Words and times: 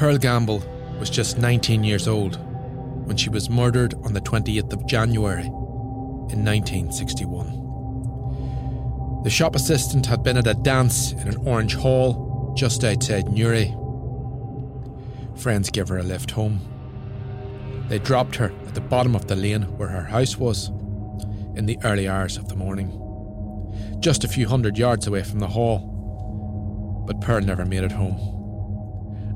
Pearl 0.00 0.16
Gamble 0.16 0.64
was 0.98 1.10
just 1.10 1.36
19 1.36 1.84
years 1.84 2.08
old 2.08 2.36
when 3.06 3.18
she 3.18 3.28
was 3.28 3.50
murdered 3.50 3.92
on 4.02 4.14
the 4.14 4.20
20th 4.22 4.72
of 4.72 4.86
January 4.86 5.44
in 5.44 6.42
1961. 6.42 9.22
The 9.24 9.28
shop 9.28 9.54
assistant 9.54 10.06
had 10.06 10.22
been 10.22 10.38
at 10.38 10.46
a 10.46 10.54
dance 10.54 11.12
in 11.12 11.28
an 11.28 11.46
orange 11.46 11.74
hall 11.74 12.54
just 12.56 12.82
outside 12.82 13.28
Newry. 13.28 13.76
Friends 15.36 15.68
gave 15.68 15.88
her 15.88 15.98
a 15.98 16.02
lift 16.02 16.30
home. 16.30 16.60
They 17.90 17.98
dropped 17.98 18.36
her 18.36 18.54
at 18.66 18.74
the 18.74 18.80
bottom 18.80 19.14
of 19.14 19.26
the 19.26 19.36
lane 19.36 19.64
where 19.76 19.90
her 19.90 20.04
house 20.04 20.38
was 20.38 20.68
in 21.56 21.66
the 21.66 21.76
early 21.84 22.08
hours 22.08 22.38
of 22.38 22.48
the 22.48 22.56
morning, 22.56 22.90
just 24.00 24.24
a 24.24 24.28
few 24.28 24.48
hundred 24.48 24.78
yards 24.78 25.06
away 25.06 25.24
from 25.24 25.40
the 25.40 25.48
hall. 25.48 27.04
But 27.06 27.20
Pearl 27.20 27.42
never 27.42 27.66
made 27.66 27.84
it 27.84 27.92
home. 27.92 28.39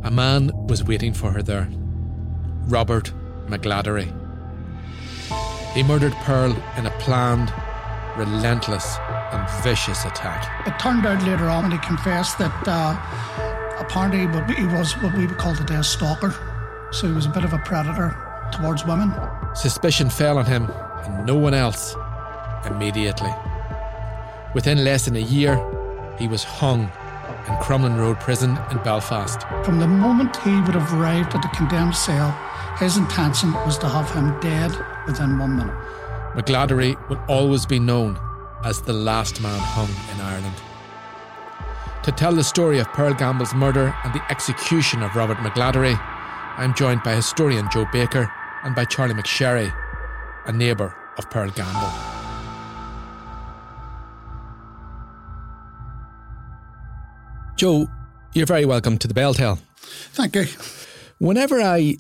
A 0.05 0.11
man 0.11 0.51
was 0.67 0.85
waiting 0.85 1.15
for 1.15 1.31
her 1.31 1.43
there 1.43 1.67
Robert 2.67 3.11
McGladdery. 3.47 4.13
He 5.73 5.83
murdered 5.83 6.13
Pearl 6.25 6.55
in 6.77 6.85
a 6.85 6.91
planned, 6.99 7.51
relentless, 8.19 8.99
and 9.33 9.49
vicious 9.63 10.05
attack. 10.05 10.67
It 10.67 10.79
turned 10.79 11.07
out 11.07 11.23
later 11.25 11.49
on 11.49 11.63
when 11.63 11.73
he 11.73 11.79
confessed 11.79 12.37
that 12.39 12.53
uh, 12.69 13.79
apparently 13.79 14.21
he 14.55 14.67
was 14.67 14.93
what 14.99 15.17
we 15.17 15.27
would 15.27 15.39
call 15.39 15.55
today 15.55 15.77
a 15.77 15.83
stalker. 15.83 16.35
So 16.93 17.09
he 17.09 17.15
was 17.15 17.25
a 17.25 17.31
bit 17.31 17.45
of 17.45 17.55
a 17.55 17.59
predator 17.59 18.15
towards 18.53 18.85
women. 18.85 19.11
Suspicion 19.55 20.11
fell 20.11 20.37
on 20.37 20.45
him 20.45 20.71
and 21.05 21.25
no 21.25 21.37
one 21.37 21.55
else 21.55 21.97
immediately. 22.67 23.33
Within 24.55 24.85
less 24.85 25.07
than 25.07 25.17
a 25.17 25.21
year, 25.21 25.57
he 26.19 26.29
was 26.29 26.45
hung 26.45 26.91
in 27.47 27.55
Crumlin 27.57 27.99
Road 27.99 28.19
Prison 28.21 28.59
in 28.71 28.79
Belfast. 28.79 29.43
From 29.65 29.79
the 29.79 29.87
moment 29.87 30.37
he 30.39 30.61
would 30.63 30.75
have 30.75 30.93
arrived 30.95 31.35
at 31.35 31.43
the 31.43 31.49
condemned 31.49 31.95
cell, 31.95 32.31
his 32.79 32.97
intention 32.97 33.53
was 33.53 33.79
to 33.79 33.89
have 33.89 34.11
him 34.11 34.39
dead 34.41 34.73
within 35.07 35.39
one 35.39 35.57
minute. 35.57 35.77
McGladdery 36.35 36.97
will 37.09 37.21
always 37.29 37.67
be 37.67 37.79
known 37.79 38.19
as 38.65 38.81
the 38.83 38.93
last 38.93 39.41
man 39.41 39.59
hung 39.59 39.91
in 40.15 40.21
Ireland. 40.21 40.55
To 42.05 42.13
tell 42.13 42.35
the 42.35 42.45
story 42.45 42.79
of 42.79 42.89
Pearl 42.89 43.15
Gamble's 43.15 43.55
murder 43.55 43.95
and 44.05 44.13
the 44.13 44.23
execution 44.31 45.03
of 45.03 45.15
Robert 45.15 45.39
McGladdery, 45.39 45.97
I'm 46.57 46.75
joined 46.75 47.03
by 47.03 47.15
historian 47.15 47.69
Joe 47.73 47.87
Baker 47.93 48.31
and 48.63 48.75
by 48.75 48.85
Charlie 48.85 49.15
McSherry, 49.15 49.73
a 50.47 50.53
neighbour 50.53 50.95
of 51.17 51.31
Pearl 51.31 51.51
Gamble. 51.51 52.14
Joe, 57.57 57.87
you're 58.33 58.47
very 58.47 58.65
welcome 58.65 58.99
to 58.99 59.07
the 59.07 59.15
Bell 59.15 59.33
Tell. 59.33 59.61
Thank 59.77 60.35
you. 60.35 60.47
Whenever 61.19 61.61
I 61.61 61.97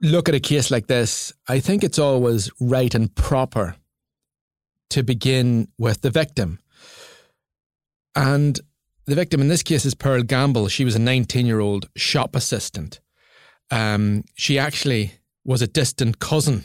look 0.00 0.30
at 0.30 0.34
a 0.34 0.40
case 0.40 0.70
like 0.70 0.86
this, 0.86 1.30
I 1.46 1.60
think 1.60 1.84
it's 1.84 1.98
always 1.98 2.50
right 2.58 2.94
and 2.94 3.14
proper 3.14 3.76
to 4.90 5.02
begin 5.02 5.68
with 5.78 6.00
the 6.00 6.10
victim. 6.10 6.58
And 8.16 8.58
the 9.04 9.14
victim 9.14 9.42
in 9.42 9.48
this 9.48 9.62
case 9.62 9.84
is 9.84 9.94
Pearl 9.94 10.22
Gamble. 10.22 10.68
She 10.68 10.86
was 10.86 10.96
a 10.96 10.98
19 10.98 11.44
year 11.44 11.60
old 11.60 11.90
shop 11.94 12.34
assistant. 12.34 12.98
Um, 13.70 14.24
she 14.34 14.58
actually 14.58 15.12
was 15.44 15.60
a 15.60 15.66
distant 15.66 16.18
cousin 16.18 16.64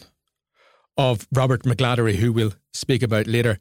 of 0.97 1.27
Robert 1.33 1.63
McGladdery, 1.63 2.16
who 2.16 2.31
we'll 2.31 2.53
speak 2.73 3.03
about 3.03 3.27
later. 3.27 3.59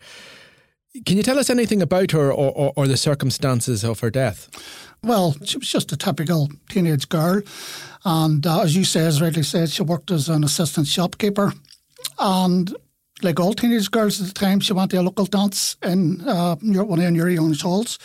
Can 1.04 1.16
you 1.16 1.22
tell 1.22 1.38
us 1.38 1.50
anything 1.50 1.82
about 1.82 2.12
her 2.12 2.32
or, 2.32 2.52
or, 2.52 2.72
or, 2.76 2.86
the 2.86 2.96
circumstances 2.96 3.84
of 3.84 4.00
her 4.00 4.10
death? 4.10 4.48
Well, 5.02 5.36
she 5.44 5.58
was 5.58 5.68
just 5.68 5.92
a 5.92 5.96
typical 5.96 6.48
teenage 6.68 7.08
girl. 7.08 7.42
And 8.04 8.46
uh, 8.46 8.62
as 8.62 8.76
you 8.76 8.84
say, 8.84 9.04
as 9.04 9.20
rightly 9.20 9.42
said, 9.42 9.70
she 9.70 9.82
worked 9.82 10.10
as 10.10 10.28
an 10.28 10.44
assistant 10.44 10.86
shopkeeper. 10.86 11.52
And 12.18 12.74
like 13.22 13.40
all 13.40 13.52
teenage 13.52 13.90
girls 13.90 14.20
at 14.20 14.28
the 14.28 14.32
time, 14.32 14.60
she 14.60 14.72
went 14.72 14.90
to 14.92 15.00
a 15.00 15.02
local 15.02 15.26
dance 15.26 15.76
in 15.82 16.26
uh, 16.26 16.56
one 16.56 17.00
of 17.00 17.16
your 17.16 17.28
young 17.28 17.54
halls. 17.54 17.98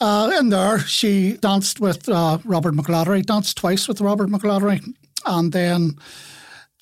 Uh, 0.00 0.30
in 0.38 0.50
there, 0.50 0.78
she 0.80 1.38
danced 1.38 1.80
with 1.80 2.08
uh, 2.08 2.38
Robert 2.44 2.74
McGladdery, 2.74 3.24
danced 3.24 3.56
twice 3.56 3.88
with 3.88 4.00
Robert 4.00 4.28
McGladdery. 4.28 4.94
And 5.24 5.52
then 5.52 5.98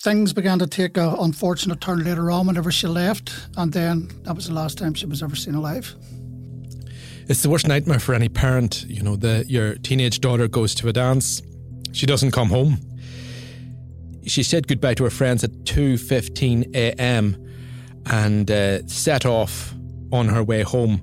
things 0.04 0.34
began 0.34 0.59
to 0.59 0.66
take 0.66 0.98
an 0.98 1.15
unfortunate 1.19 1.81
turn 1.81 2.04
later 2.04 2.31
on 2.31 2.47
whenever 2.47 2.70
she 2.70 2.87
left, 2.87 3.32
and 3.56 3.72
then 3.72 4.10
that 4.25 4.37
was 4.37 4.47
the 4.48 4.53
last 4.53 4.76
time 4.76 4.92
she 4.92 5.06
was 5.06 5.22
ever 5.22 5.34
seen 5.34 5.54
alive. 5.54 5.94
It's 7.26 7.42
the 7.42 7.48
worst 7.48 7.66
nightmare 7.66 7.98
for 7.98 8.14
any 8.14 8.28
parent. 8.28 8.84
You 8.87 9.03
know, 9.03 9.16
the, 9.16 9.47
your 9.48 9.76
teenage 9.76 10.20
daughter 10.20 10.47
goes 10.47 10.75
to 10.76 10.88
a 10.88 10.93
dance, 10.93 11.41
she 11.93 12.04
doesn't 12.04 12.32
come 12.32 12.50
home. 12.50 12.76
She 14.26 14.43
said 14.43 14.69
goodbye 14.69 14.94
to 14.94 15.04
her 15.04 15.10
friends 15.10 15.43
at 15.43 15.50
2:15 15.64 16.75
a.m. 16.75 17.37
and 18.06 18.50
uh, 18.50 18.87
set 18.87 19.25
off 19.25 19.75
on 20.12 20.28
her 20.28 20.44
way 20.44 20.62
home. 20.62 21.03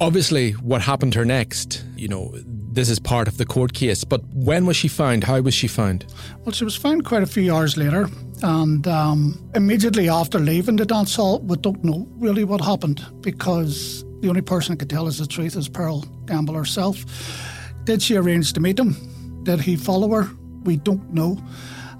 Obviously, 0.00 0.52
what 0.52 0.82
happened 0.82 1.12
to 1.14 1.20
her 1.20 1.24
next, 1.24 1.84
you 1.96 2.08
know, 2.08 2.32
this 2.74 2.88
is 2.88 2.98
part 2.98 3.28
of 3.28 3.36
the 3.36 3.46
court 3.46 3.72
case. 3.72 4.04
But 4.04 4.22
when 4.34 4.66
was 4.66 4.76
she 4.76 4.88
found? 4.88 5.24
How 5.24 5.40
was 5.40 5.54
she 5.54 5.68
found? 5.68 6.06
Well, 6.44 6.52
she 6.52 6.64
was 6.64 6.76
found 6.76 7.04
quite 7.04 7.22
a 7.22 7.26
few 7.26 7.54
hours 7.54 7.76
later, 7.76 8.08
and 8.42 8.86
um, 8.86 9.50
immediately 9.54 10.08
after 10.08 10.38
leaving 10.38 10.76
the 10.76 10.84
dance 10.84 11.14
hall, 11.14 11.40
we 11.40 11.56
don't 11.56 11.82
know 11.84 12.06
really 12.16 12.44
what 12.44 12.60
happened 12.60 13.04
because 13.20 14.04
the 14.20 14.28
only 14.28 14.42
person 14.42 14.72
who 14.72 14.76
could 14.78 14.90
tell 14.90 15.06
us 15.06 15.18
the 15.18 15.26
truth 15.26 15.56
is 15.56 15.68
Pearl 15.68 16.00
Gamble 16.26 16.54
herself. 16.54 17.04
Did 17.84 18.02
she 18.02 18.16
arrange 18.16 18.52
to 18.54 18.60
meet 18.60 18.78
him? 18.78 18.96
Did 19.44 19.60
he 19.60 19.76
follow 19.76 20.10
her? 20.10 20.30
We 20.64 20.76
don't 20.78 21.12
know. 21.12 21.38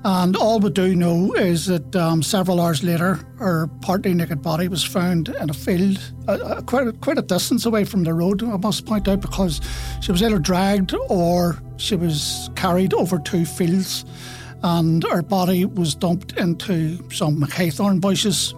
And 0.07 0.37
all 0.37 0.61
we 0.61 0.69
do 0.69 0.95
know 0.95 1.33
is 1.33 1.65
that 1.65 1.97
um, 1.97 2.23
several 2.23 2.61
hours 2.61 2.85
later, 2.85 3.19
her 3.39 3.69
partly 3.81 4.13
naked 4.13 4.43
body 4.43 4.69
was 4.69 4.85
found 4.85 5.31
in 5.31 5.49
a 5.49 5.55
field, 5.55 5.99
uh, 6.29 6.61
quite, 6.67 6.89
a, 6.89 6.93
quite 6.93 7.17
a 7.17 7.23
distance 7.23 7.65
away 7.65 7.85
from 7.85 8.05
the 8.05 8.13
road, 8.13 8.43
I 8.43 8.59
must 8.59 8.85
point 8.85 9.09
out, 9.09 9.23
because 9.23 9.63
she 10.03 10.13
was 10.13 10.23
either 10.23 10.39
dragged 10.39 10.95
or 11.09 11.59
she 11.79 11.97
was 11.97 12.51
carried 12.55 12.93
over 12.93 13.19
two 13.19 13.47
fields, 13.47 14.05
and 14.63 15.03
her 15.05 15.23
body 15.23 15.65
was 15.65 15.95
dumped 15.95 16.37
into 16.37 16.99
some 17.11 17.41
haythorn 17.41 17.99
bushes. 17.99 18.55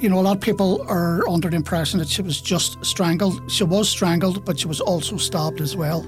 You 0.00 0.08
know, 0.08 0.20
a 0.20 0.22
lot 0.22 0.36
of 0.36 0.40
people 0.40 0.86
are 0.88 1.28
under 1.28 1.50
the 1.50 1.56
impression 1.56 1.98
that 1.98 2.08
she 2.08 2.22
was 2.22 2.40
just 2.40 2.82
strangled. 2.82 3.50
She 3.50 3.64
was 3.64 3.90
strangled, 3.90 4.46
but 4.46 4.58
she 4.58 4.68
was 4.68 4.80
also 4.80 5.18
stabbed 5.18 5.60
as 5.60 5.76
well. 5.76 6.06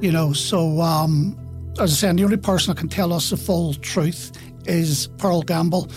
You 0.00 0.12
know, 0.12 0.32
so 0.32 0.80
um, 0.80 1.36
as 1.80 1.92
I 1.92 1.94
said, 1.94 2.16
the 2.16 2.24
only 2.24 2.36
person 2.36 2.74
that 2.74 2.80
can 2.80 2.88
tell 2.88 3.12
us 3.12 3.30
the 3.30 3.36
full 3.36 3.74
truth 3.74 4.32
is 4.66 5.08
Pearl 5.18 5.42
Gamble 5.42 5.90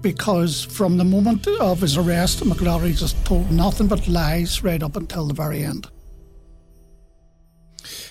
because 0.00 0.62
from 0.64 0.96
the 0.96 1.04
moment 1.04 1.46
of 1.60 1.80
his 1.80 1.96
arrest, 1.96 2.40
McGladdery 2.40 2.96
just 2.96 3.22
told 3.24 3.50
nothing 3.50 3.88
but 3.88 4.06
lies 4.08 4.62
right 4.62 4.82
up 4.82 4.96
until 4.96 5.26
the 5.26 5.34
very 5.34 5.62
end. 5.62 5.86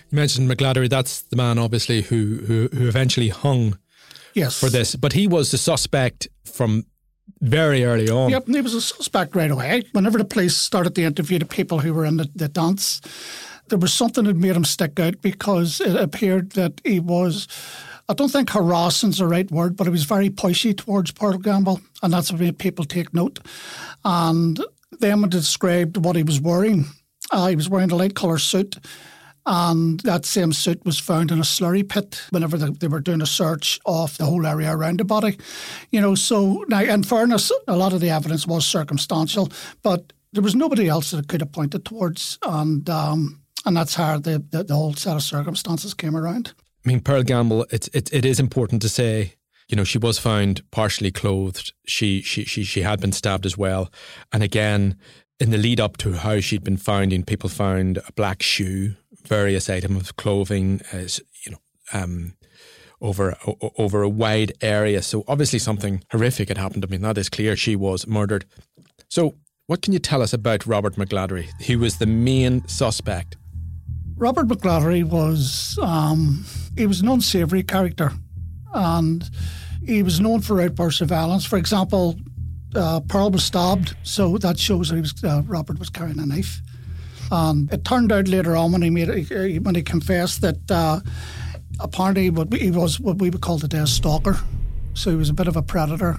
You 0.10 0.16
mentioned 0.16 0.50
McGladdery, 0.50 0.90
that's 0.90 1.22
the 1.24 1.36
man 1.36 1.58
obviously 1.58 2.02
who, 2.02 2.38
who, 2.46 2.70
who 2.74 2.88
eventually 2.88 3.30
hung 3.30 3.78
yes. 4.34 4.60
for 4.60 4.70
this, 4.70 4.96
but 4.96 5.14
he 5.14 5.28
was 5.28 5.52
the 5.52 5.58
suspect 5.58 6.28
from 6.46 6.86
very 7.42 7.84
early 7.84 8.10
on. 8.10 8.30
Yep, 8.30 8.48
he 8.48 8.62
was 8.62 8.74
a 8.74 8.82
suspect 8.82 9.36
right 9.36 9.52
away. 9.52 9.84
Whenever 9.92 10.18
the 10.18 10.26
police 10.26 10.56
started 10.56 10.96
to 10.96 11.04
interview 11.04 11.40
the 11.40 11.46
people 11.46 11.80
who 11.80 11.94
were 11.94 12.06
in 12.06 12.18
the, 12.18 12.30
the 12.36 12.48
dance, 12.48 13.02
there 13.70 13.80
was 13.80 13.94
something 13.94 14.26
that 14.26 14.36
made 14.36 14.56
him 14.56 14.66
stick 14.66 15.00
out 15.00 15.22
because 15.22 15.82
it 15.82 15.96
appeared 15.96 16.52
that 16.52 16.82
he 16.84 17.00
was. 17.00 17.48
I 18.10 18.14
don't 18.14 18.32
think 18.32 18.50
harassing 18.50 19.10
is 19.10 19.18
the 19.18 19.28
right 19.28 19.50
word, 19.52 19.76
but 19.76 19.86
he 19.86 19.92
was 19.92 20.06
very 20.06 20.30
pushy 20.30 20.76
towards 20.76 21.12
Pearl 21.12 21.38
Gamble, 21.38 21.82
and 22.02 22.14
that's 22.14 22.32
what 22.32 22.40
made 22.40 22.58
people 22.58 22.86
take 22.86 23.14
note. 23.14 23.40
And 24.06 24.64
then 25.00 25.22
when 25.22 25.30
described 25.30 25.98
what 25.98 26.16
he 26.16 26.24
was 26.24 26.40
wearing, 26.40 26.86
uh, 27.32 27.48
he 27.48 27.56
was 27.58 27.68
wearing 27.70 27.92
a 27.92 27.96
light 27.96 28.16
colour 28.16 28.38
suit 28.38 28.78
and 29.48 30.02
that 30.02 30.26
same 30.26 30.52
suit 30.52 30.84
was 30.86 31.00
found 31.00 31.32
in 31.32 31.40
a 31.40 31.44
slurry 31.44 31.88
pit 31.88 32.22
whenever 32.32 32.58
they, 32.58 32.70
they, 32.70 32.88
were 32.90 33.00
doing 33.00 33.22
a 33.22 33.26
search 33.26 33.80
of 33.86 34.18
the 34.18 34.26
whole 34.26 34.46
area 34.46 34.76
around 34.76 35.00
the 35.00 35.06
body. 35.06 35.38
You 35.90 36.02
know, 36.02 36.16
so 36.16 36.66
now, 36.68 36.82
in 36.82 37.04
fairness, 37.04 37.50
a 37.66 37.78
lot 37.78 37.94
of 37.94 38.02
the 38.02 38.10
evidence 38.10 38.46
was 38.46 38.66
circumstantial, 38.66 39.50
but 39.84 40.12
there 40.34 40.44
was 40.44 40.54
nobody 40.54 40.90
else 40.90 41.12
that 41.12 41.30
could 41.30 41.40
have 41.40 41.54
pointed 41.54 41.86
towards, 41.86 42.38
and 42.44 42.90
um, 42.90 43.42
and 43.68 43.78
that's 43.78 43.96
how 43.96 44.18
the, 44.18 44.44
the, 44.50 44.64
the 44.64 44.76
whole 44.76 44.94
set 44.94 45.16
of 45.16 45.24
circumstances 45.24 45.94
came 45.94 46.16
around. 46.16 46.54
I 46.86 46.90
mean, 46.90 47.02
Pearl 47.02 47.24
Gamble, 47.24 47.66
it's 47.70 47.88
it, 47.90 48.12
it 48.14 48.26
is 48.26 48.40
important 48.40 48.82
to 48.82 48.90
say 48.90 49.34
you 49.68 49.76
know, 49.76 49.84
she 49.84 49.98
was 49.98 50.18
found 50.18 50.62
partially 50.72 51.12
clothed. 51.12 51.74
She 51.86 52.22
she 52.22 52.46
she 52.46 52.64
she 52.64 52.82
had 52.82 53.02
been 53.02 53.12
stabbed 53.12 53.46
as 53.46 53.58
well. 53.58 53.92
And 54.32 54.42
again, 54.42 54.98
in 55.40 55.52
the 55.52 55.58
lead 55.58 55.80
up 55.80 55.98
to 55.98 56.14
how 56.14 56.40
she'd 56.40 56.64
been 56.64 56.78
found, 56.78 57.28
people 57.28 57.50
found 57.50 57.98
a 57.98 58.12
black 58.14 58.42
shoe 58.42 58.96
various 59.26 59.70
items 59.70 60.10
of 60.10 60.16
clothing, 60.16 60.82
as 60.94 61.20
you 61.46 61.52
know, 61.52 61.58
um, 61.92 62.34
over 63.02 63.36
over 63.78 64.02
a 64.02 64.10
wide 64.10 64.54
area. 64.62 65.02
So 65.02 65.26
obviously 65.28 65.60
something 65.60 66.04
horrific 66.12 66.48
had 66.48 66.58
happened. 66.58 66.86
I 66.86 66.88
mean, 66.88 67.02
that 67.02 67.18
is 67.18 67.30
clear. 67.30 67.56
She 67.56 67.76
was 67.76 68.08
murdered. 68.08 68.46
So 69.10 69.36
what 69.68 69.82
can 69.82 69.92
you 69.92 70.00
tell 70.00 70.22
us 70.22 70.32
about 70.32 70.66
Robert 70.66 70.96
McGladdery? 70.96 71.50
He 71.60 71.76
was 71.76 71.98
the 71.98 72.06
main 72.06 72.66
suspect. 72.70 73.36
Robert 74.18 74.48
McGladdery 74.48 75.04
was 75.04 75.78
um, 75.82 76.44
he 76.76 76.88
was 76.88 77.02
an 77.02 77.08
unsavoury 77.08 77.64
character, 77.64 78.12
and 78.74 79.30
he 79.86 80.02
was 80.02 80.20
known 80.20 80.42
for 80.42 80.60
outbursts 80.60 81.02
of 81.02 81.10
violence. 81.10 81.46
For 81.46 81.58
example, 81.58 82.16
uh, 82.76 83.02
Pearl 83.02 83.30
was 83.30 83.46
stabbed, 83.46 83.96
so 84.04 84.38
that 84.40 84.58
shows 84.58 84.90
that 84.90 84.96
he 84.96 85.02
was 85.02 85.24
uh, 85.24 85.44
Robert 85.46 85.78
was 85.78 85.90
carrying 85.90 86.20
a 86.20 86.26
knife. 86.26 86.62
And 87.30 87.72
it 87.72 87.86
turned 87.86 88.12
out 88.12 88.28
later 88.28 88.56
on 88.56 88.72
when 88.72 88.82
he 88.82 88.90
made 88.90 89.30
when 89.64 89.76
he 89.76 89.84
confessed 89.84 90.42
that 90.42 90.72
uh, 90.72 91.00
apparently 91.80 92.30
what 92.30 92.52
he 92.54 92.72
was 92.72 93.00
what 93.00 93.20
we 93.20 93.30
would 93.30 93.42
call 93.42 93.60
today 93.60 93.80
a 93.80 93.88
stalker. 93.88 94.40
So 94.94 95.12
he 95.12 95.16
was 95.16 95.30
a 95.30 95.34
bit 95.34 95.48
of 95.48 95.56
a 95.56 95.62
predator 95.62 96.18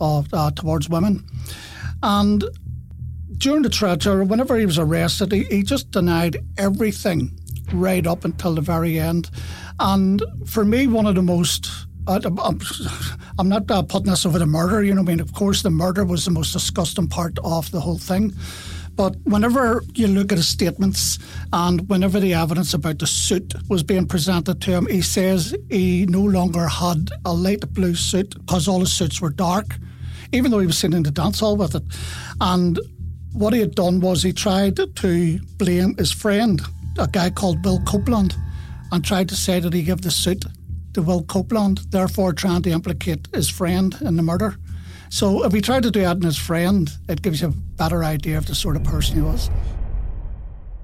of, 0.00 0.28
uh, 0.34 0.50
towards 0.50 0.88
women. 0.88 1.24
And 2.02 2.44
during 3.42 3.62
the 3.62 3.68
trial, 3.68 4.24
whenever 4.24 4.56
he 4.56 4.64
was 4.64 4.78
arrested, 4.78 5.32
he, 5.32 5.42
he 5.44 5.64
just 5.64 5.90
denied 5.90 6.36
everything 6.58 7.36
right 7.72 8.06
up 8.06 8.24
until 8.24 8.54
the 8.54 8.60
very 8.60 9.00
end. 9.00 9.30
And 9.80 10.22
for 10.46 10.64
me, 10.64 10.86
one 10.86 11.06
of 11.06 11.16
the 11.16 11.22
most 11.22 11.68
I'm, 12.06 13.48
not 13.48 13.70
uh, 13.70 13.82
putting 13.82 14.10
this 14.10 14.26
over 14.26 14.38
the 14.38 14.46
murder, 14.46 14.82
you 14.82 14.92
know. 14.92 15.02
I 15.02 15.04
mean, 15.04 15.20
of 15.20 15.32
course, 15.34 15.62
the 15.62 15.70
murder 15.70 16.04
was 16.04 16.24
the 16.24 16.32
most 16.32 16.52
disgusting 16.52 17.06
part 17.06 17.38
of 17.44 17.70
the 17.70 17.80
whole 17.80 17.98
thing. 17.98 18.32
But 18.96 19.16
whenever 19.22 19.84
you 19.94 20.08
look 20.08 20.32
at 20.32 20.38
his 20.38 20.48
statements 20.48 21.20
and 21.52 21.88
whenever 21.88 22.18
the 22.18 22.34
evidence 22.34 22.74
about 22.74 22.98
the 22.98 23.06
suit 23.06 23.54
was 23.68 23.84
being 23.84 24.06
presented 24.06 24.60
to 24.62 24.72
him, 24.72 24.86
he 24.86 25.00
says 25.00 25.54
he 25.70 26.06
no 26.06 26.22
longer 26.22 26.66
had 26.66 27.10
a 27.24 27.32
light 27.32 27.72
blue 27.72 27.94
suit 27.94 28.34
because 28.36 28.66
all 28.66 28.80
his 28.80 28.92
suits 28.92 29.20
were 29.20 29.30
dark, 29.30 29.76
even 30.32 30.50
though 30.50 30.58
he 30.58 30.66
was 30.66 30.78
sitting 30.78 30.96
in 30.96 31.04
the 31.04 31.12
dance 31.12 31.38
hall 31.38 31.56
with 31.56 31.76
it. 31.76 31.84
And 32.40 32.80
what 33.32 33.52
he 33.52 33.60
had 33.60 33.74
done 33.74 34.00
was 34.00 34.22
he 34.22 34.32
tried 34.32 34.76
to 34.76 35.38
blame 35.58 35.96
his 35.96 36.12
friend, 36.12 36.60
a 36.98 37.08
guy 37.08 37.30
called 37.30 37.64
Will 37.64 37.80
Copeland, 37.80 38.36
and 38.90 39.04
tried 39.04 39.28
to 39.30 39.36
say 39.36 39.60
that 39.60 39.72
he 39.72 39.82
gave 39.82 40.02
the 40.02 40.10
suit 40.10 40.44
to 40.94 41.02
Will 41.02 41.22
Copeland, 41.24 41.78
therefore 41.90 42.32
trying 42.32 42.62
to 42.62 42.70
implicate 42.70 43.28
his 43.32 43.48
friend 43.48 43.96
in 44.02 44.16
the 44.16 44.22
murder. 44.22 44.56
So 45.08 45.44
if 45.44 45.52
we 45.52 45.60
try 45.60 45.80
to 45.80 45.90
do 45.90 46.00
that 46.00 46.16
in 46.16 46.22
his 46.22 46.38
friend, 46.38 46.90
it 47.08 47.22
gives 47.22 47.40
you 47.40 47.48
a 47.48 47.50
better 47.50 48.04
idea 48.04 48.38
of 48.38 48.46
the 48.46 48.54
sort 48.54 48.76
of 48.76 48.84
person 48.84 49.16
he 49.16 49.22
was. 49.22 49.50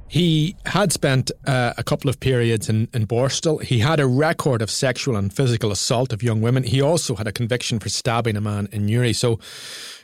He 0.08 0.56
had 0.64 0.90
spent 0.90 1.30
uh, 1.46 1.74
a 1.76 1.82
couple 1.82 2.08
of 2.08 2.18
periods 2.18 2.70
in, 2.70 2.88
in 2.94 3.06
Borstal. 3.06 3.62
He 3.62 3.78
had 3.78 4.00
a 4.00 4.06
record 4.06 4.62
of 4.62 4.70
sexual 4.70 5.16
and 5.16 5.32
physical 5.32 5.70
assault 5.70 6.14
of 6.14 6.22
young 6.22 6.40
women. 6.40 6.62
He 6.62 6.80
also 6.80 7.14
had 7.14 7.26
a 7.26 7.32
conviction 7.32 7.78
for 7.78 7.90
stabbing 7.90 8.34
a 8.34 8.40
man 8.40 8.68
in 8.72 8.86
Newry. 8.86 9.12
So 9.12 9.38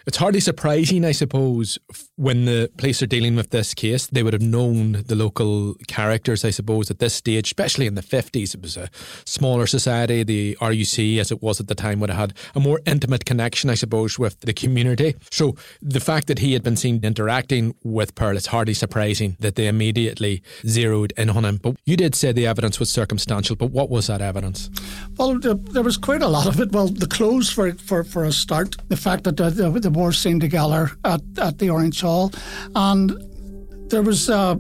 it's 0.07 0.19
hardly 0.19 0.41
surprising, 0.41 1.05
I 1.05 1.13
suppose, 1.13 1.79
when 2.17 2.45
the 2.45 2.71
police 2.77 3.03
are 3.03 3.07
dealing 3.07 3.37
with 3.37 3.51
this 3.51 3.73
case. 3.73 4.07
They 4.07 4.23
would 4.23 4.35
have 4.35 4.43
known 4.43 5.05
the 5.07 5.15
local 5.15 5.75
characters, 5.89 6.45
I 6.45 6.51
suppose, 6.51 6.91
at 6.91 6.99
this 6.99 7.15
stage, 7.15 7.49
especially 7.49 7.87
in 7.87 7.95
the 7.95 8.03
50s. 8.03 8.55
It 8.55 8.63
was 8.63 8.77
a 8.77 8.91
smaller 9.25 9.67
society. 9.67 10.23
The 10.23 10.57
RUC, 10.61 11.19
as 11.19 11.31
it 11.31 11.43
was 11.43 11.59
at 11.61 11.69
the 11.69 11.75
time, 11.75 12.01
would 12.01 12.11
have 12.11 12.19
had 12.19 12.35
a 12.55 12.61
more 12.61 12.81
intimate 12.87 13.25
connection, 13.25 13.71
I 13.71 13.75
suppose, 13.75 14.19
with 14.19 14.41
the 14.41 14.53
community. 14.53 15.15
So 15.31 15.57
the 15.81 16.01
fact 16.01 16.27
that 16.27 16.41
he 16.41 16.53
had 16.53 16.63
been 16.63 16.77
seen 16.77 17.01
interacting 17.03 17.75
with 17.83 18.15
Pearl, 18.15 18.37
it's 18.37 18.49
hardly 18.49 18.75
surprising 18.75 19.37
that 19.41 19.55
they 19.55 19.69
immediately 19.69 20.43
zeroed 20.67 21.13
in 21.17 21.31
on 21.31 21.45
him. 21.45 21.57
But 21.57 21.77
you 21.87 21.97
did 21.97 22.15
say 22.15 22.33
the 22.33 22.47
evidence 22.47 22.79
was 22.79 22.91
circumstantial, 22.91 23.57
but 23.57 23.71
what 23.71 23.89
was 23.89 24.09
that 24.09 24.21
evidence? 24.21 24.69
Well, 25.17 25.39
there 25.39 25.83
was 25.83 25.97
quite 25.97 26.23
a 26.23 26.29
lot 26.29 26.47
of 26.47 26.61
it. 26.61 26.73
Well, 26.73 26.89
the 26.89 27.07
clothes, 27.07 27.51
for, 27.51 27.73
for, 27.75 28.05
for 28.05 28.25
a 28.25 28.33
start, 28.33 28.77
the 28.89 28.97
fact 28.97 29.25
that 29.25 29.41
uh, 29.41 29.51
the, 29.51 29.71
the 29.71 29.94
were 29.95 30.13
seen 30.13 30.41
together 30.41 30.91
at, 31.05 31.21
at 31.39 31.59
the 31.59 31.71
Orange 31.71 32.01
Hall. 32.01 32.33
And 32.75 33.13
there 33.91 34.03
was, 34.03 34.29
uh, 34.29 34.57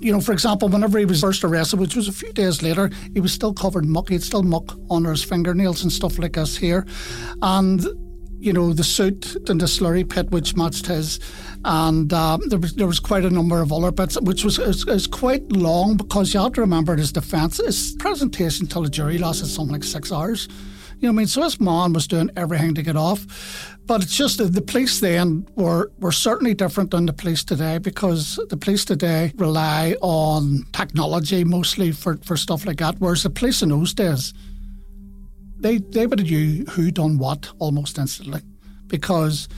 you 0.00 0.12
know, 0.12 0.20
for 0.20 0.32
example, 0.32 0.68
whenever 0.68 0.98
he 0.98 1.04
was 1.04 1.20
first 1.20 1.44
arrested, 1.44 1.78
which 1.78 1.96
was 1.96 2.08
a 2.08 2.12
few 2.12 2.32
days 2.32 2.62
later, 2.62 2.90
he 3.14 3.20
was 3.20 3.32
still 3.32 3.54
covered 3.54 3.84
in 3.84 3.90
muck. 3.90 4.08
He 4.08 4.14
had 4.14 4.22
still 4.22 4.42
muck 4.42 4.76
under 4.90 5.10
his 5.10 5.22
fingernails 5.22 5.82
and 5.82 5.92
stuff 5.92 6.18
like 6.18 6.32
this 6.34 6.56
here. 6.56 6.86
And 7.40 7.84
you 8.42 8.52
know, 8.52 8.72
the 8.72 8.82
suit 8.82 9.36
and 9.48 9.60
the 9.60 9.66
slurry 9.66 10.08
pit, 10.08 10.28
which 10.32 10.56
matched 10.56 10.86
his. 10.86 11.20
And 11.64 12.12
um, 12.12 12.40
there, 12.48 12.58
was, 12.58 12.74
there 12.74 12.88
was 12.88 12.98
quite 12.98 13.24
a 13.24 13.30
number 13.30 13.62
of 13.62 13.72
other 13.72 13.92
bits, 13.92 14.20
which 14.20 14.42
was, 14.42 14.58
was, 14.58 14.84
was 14.84 15.06
quite 15.06 15.52
long 15.52 15.96
because 15.96 16.34
you 16.34 16.40
have 16.40 16.52
to 16.54 16.60
remember 16.60 16.96
his 16.96 17.12
defence, 17.12 17.58
his 17.58 17.94
presentation 18.00 18.66
till 18.66 18.82
the 18.82 18.90
jury 18.90 19.16
lasted 19.16 19.46
something 19.46 19.72
like 19.72 19.84
six 19.84 20.10
hours. 20.10 20.48
You 21.02 21.08
know, 21.08 21.14
I 21.14 21.16
mean, 21.16 21.26
so 21.26 21.42
his 21.42 21.58
mom 21.58 21.94
was 21.94 22.06
doing 22.06 22.30
everything 22.36 22.76
to 22.76 22.82
get 22.82 22.96
off. 22.96 23.76
But 23.86 24.04
it's 24.04 24.16
just 24.16 24.38
the 24.38 24.62
police 24.62 25.00
then 25.00 25.48
were, 25.56 25.90
were 25.98 26.12
certainly 26.12 26.54
different 26.54 26.92
than 26.92 27.06
the 27.06 27.12
police 27.12 27.42
today 27.42 27.78
because 27.78 28.38
the 28.50 28.56
police 28.56 28.84
today 28.84 29.32
rely 29.34 29.96
on 30.00 30.64
technology 30.72 31.42
mostly 31.42 31.90
for, 31.90 32.18
for 32.18 32.36
stuff 32.36 32.64
like 32.64 32.76
that, 32.76 33.00
whereas 33.00 33.24
the 33.24 33.30
police 33.30 33.62
in 33.62 33.70
those 33.70 33.92
days, 33.92 34.32
they, 35.58 35.78
they 35.78 36.06
would 36.06 36.20
have 36.20 36.30
knew 36.30 36.64
who 36.66 36.92
done 36.92 37.18
what 37.18 37.50
almost 37.58 37.98
instantly 37.98 38.40
because 38.86 39.48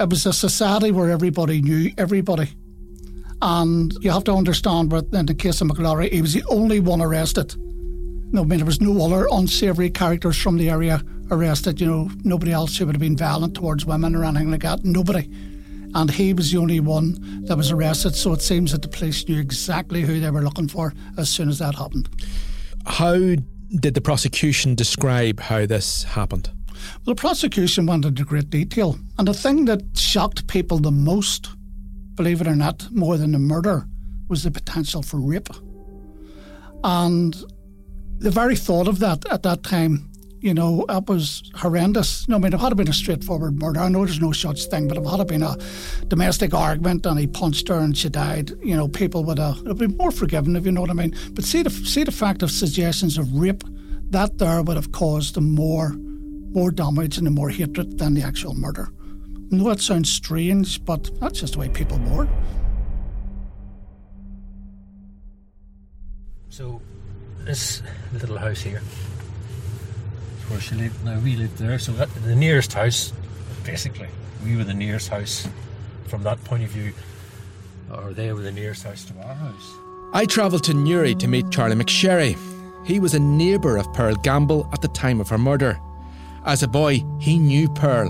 it 0.00 0.10
was 0.10 0.26
a 0.26 0.32
society 0.32 0.90
where 0.90 1.10
everybody 1.10 1.62
knew 1.62 1.92
everybody. 1.96 2.48
And 3.40 3.92
you 4.00 4.10
have 4.10 4.24
to 4.24 4.32
understand 4.32 4.92
in 4.92 5.26
the 5.26 5.34
case 5.34 5.60
of 5.60 5.68
McGladdery, 5.68 6.12
he 6.12 6.22
was 6.22 6.34
the 6.34 6.42
only 6.48 6.80
one 6.80 7.00
arrested 7.00 7.54
no, 8.30 8.42
I 8.42 8.44
mean, 8.44 8.58
there 8.58 8.66
was 8.66 8.80
no 8.80 9.04
other 9.04 9.26
unsavoury 9.30 9.90
characters 9.90 10.36
from 10.36 10.58
the 10.58 10.70
area 10.70 11.02
arrested. 11.30 11.80
You 11.80 11.86
know, 11.86 12.10
nobody 12.24 12.52
else 12.52 12.76
who 12.76 12.86
would 12.86 12.94
have 12.94 13.00
been 13.00 13.16
violent 13.16 13.54
towards 13.54 13.86
women 13.86 14.14
or 14.14 14.24
anything 14.24 14.50
like 14.50 14.62
that. 14.62 14.84
Nobody. 14.84 15.30
And 15.94 16.10
he 16.10 16.34
was 16.34 16.52
the 16.52 16.58
only 16.58 16.80
one 16.80 17.44
that 17.46 17.56
was 17.56 17.70
arrested. 17.70 18.14
So 18.14 18.32
it 18.34 18.42
seems 18.42 18.72
that 18.72 18.82
the 18.82 18.88
police 18.88 19.26
knew 19.26 19.40
exactly 19.40 20.02
who 20.02 20.20
they 20.20 20.30
were 20.30 20.42
looking 20.42 20.68
for 20.68 20.92
as 21.16 21.30
soon 21.30 21.48
as 21.48 21.58
that 21.58 21.74
happened. 21.76 22.08
How 22.86 23.14
did 23.14 23.94
the 23.94 24.00
prosecution 24.00 24.74
describe 24.74 25.40
how 25.40 25.64
this 25.64 26.02
happened? 26.02 26.50
Well, 27.04 27.14
the 27.14 27.20
prosecution 27.20 27.86
went 27.86 28.04
into 28.04 28.24
great 28.24 28.50
detail. 28.50 28.98
And 29.18 29.26
the 29.26 29.34
thing 29.34 29.64
that 29.64 29.80
shocked 29.94 30.46
people 30.46 30.78
the 30.78 30.90
most, 30.90 31.48
believe 32.14 32.42
it 32.42 32.46
or 32.46 32.56
not, 32.56 32.90
more 32.90 33.16
than 33.16 33.32
the 33.32 33.38
murder, 33.38 33.86
was 34.28 34.42
the 34.42 34.50
potential 34.50 35.02
for 35.02 35.18
rape. 35.18 35.48
And 36.84 37.34
the 38.18 38.30
very 38.30 38.56
thought 38.56 38.88
of 38.88 38.98
that 38.98 39.24
at 39.30 39.42
that 39.44 39.62
time, 39.62 40.10
you 40.40 40.54
know, 40.54 40.84
that 40.88 41.08
was 41.08 41.42
horrendous. 41.54 42.28
No, 42.28 42.36
I 42.36 42.38
mean, 42.38 42.52
it 42.52 42.60
had 42.60 42.76
been 42.76 42.88
a 42.88 42.92
straightforward 42.92 43.60
murder. 43.60 43.80
I 43.80 43.88
know 43.88 44.04
there's 44.04 44.20
no 44.20 44.32
such 44.32 44.64
thing, 44.66 44.88
but 44.88 44.96
it 44.96 45.04
had 45.06 45.26
been 45.26 45.42
a 45.42 45.56
domestic 46.06 46.54
argument 46.54 47.06
and 47.06 47.18
he 47.18 47.26
punched 47.26 47.68
her 47.68 47.78
and 47.78 47.96
she 47.96 48.08
died, 48.08 48.50
you 48.62 48.76
know, 48.76 48.88
people 48.88 49.24
would 49.24 49.38
have, 49.38 49.64
have 49.66 49.78
been 49.78 49.96
more 49.96 50.10
forgiven, 50.10 50.56
if 50.56 50.64
you 50.64 50.72
know 50.72 50.80
what 50.80 50.90
I 50.90 50.94
mean. 50.94 51.16
But 51.32 51.44
see 51.44 51.62
the, 51.62 51.70
see 51.70 52.04
the 52.04 52.12
fact 52.12 52.42
of 52.42 52.50
suggestions 52.50 53.18
of 53.18 53.32
rape, 53.34 53.64
that 54.10 54.38
there 54.38 54.62
would 54.62 54.76
have 54.76 54.92
caused 54.92 55.34
the 55.34 55.40
more, 55.40 55.90
more 55.90 56.70
damage 56.70 57.18
and 57.18 57.26
the 57.26 57.30
more 57.30 57.50
hatred 57.50 57.98
than 57.98 58.14
the 58.14 58.22
actual 58.22 58.54
murder. 58.54 58.88
I 59.52 59.56
know 59.56 59.68
that 59.68 59.80
sounds 59.80 60.10
strange, 60.10 60.84
but 60.84 61.10
that's 61.20 61.40
just 61.40 61.54
the 61.54 61.58
way 61.60 61.68
people 61.68 61.98
were. 61.98 62.28
So 66.48 66.80
this 67.44 67.82
little 68.12 68.38
house 68.38 68.60
here. 68.60 68.82
where 70.48 70.60
she 70.60 70.74
lived. 70.74 71.04
Now 71.04 71.18
we 71.18 71.36
lived 71.36 71.58
there, 71.58 71.78
so 71.78 71.92
the 71.92 72.36
nearest 72.36 72.72
house 72.72 73.12
basically. 73.64 74.08
We 74.44 74.56
were 74.56 74.64
the 74.64 74.74
nearest 74.74 75.08
house 75.08 75.46
from 76.06 76.22
that 76.22 76.42
point 76.44 76.62
of 76.62 76.70
view, 76.70 76.92
or 77.92 78.12
they 78.14 78.32
were 78.32 78.40
the 78.40 78.52
nearest 78.52 78.84
house 78.84 79.04
to 79.06 79.14
our 79.18 79.34
house. 79.34 79.74
I 80.14 80.24
travelled 80.24 80.64
to 80.64 80.74
Newry 80.74 81.14
to 81.16 81.28
meet 81.28 81.50
Charlie 81.50 81.76
McSherry. 81.76 82.38
He 82.86 82.98
was 82.98 83.12
a 83.12 83.18
neighbour 83.20 83.76
of 83.76 83.92
Pearl 83.92 84.14
Gamble 84.14 84.68
at 84.72 84.80
the 84.80 84.88
time 84.88 85.20
of 85.20 85.28
her 85.28 85.36
murder. 85.36 85.78
As 86.46 86.62
a 86.62 86.68
boy, 86.68 87.04
he 87.20 87.38
knew 87.38 87.68
Pearl. 87.68 88.08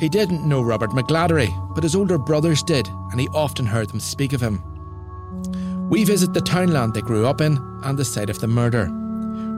He 0.00 0.08
didn't 0.08 0.48
know 0.48 0.62
Robert 0.62 0.90
McGladdery, 0.90 1.74
but 1.74 1.82
his 1.82 1.94
older 1.94 2.16
brothers 2.16 2.62
did, 2.62 2.88
and 3.10 3.20
he 3.20 3.28
often 3.28 3.66
heard 3.66 3.90
them 3.90 4.00
speak 4.00 4.32
of 4.32 4.40
him. 4.40 4.62
We 5.90 6.04
visit 6.04 6.32
the 6.32 6.40
townland 6.40 6.94
they 6.94 7.00
grew 7.00 7.26
up 7.26 7.40
in 7.40 7.56
and 7.82 7.98
the 7.98 8.04
site 8.04 8.30
of 8.30 8.38
the 8.38 8.46
murder, 8.46 8.86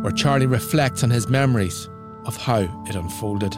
where 0.00 0.12
Charlie 0.12 0.46
reflects 0.46 1.04
on 1.04 1.10
his 1.10 1.28
memories 1.28 1.90
of 2.24 2.38
how 2.38 2.60
it 2.88 2.94
unfolded. 2.94 3.52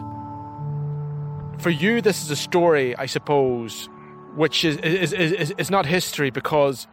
For 1.60 1.70
you, 1.70 2.00
this 2.00 2.24
is 2.24 2.32
a 2.32 2.36
story, 2.36 2.96
I 2.96 3.06
suppose, 3.06 3.88
which 4.34 4.64
is, 4.64 4.78
is, 4.78 5.12
is, 5.12 5.54
is 5.56 5.70
not 5.70 5.86
history 5.86 6.30
because, 6.30 6.88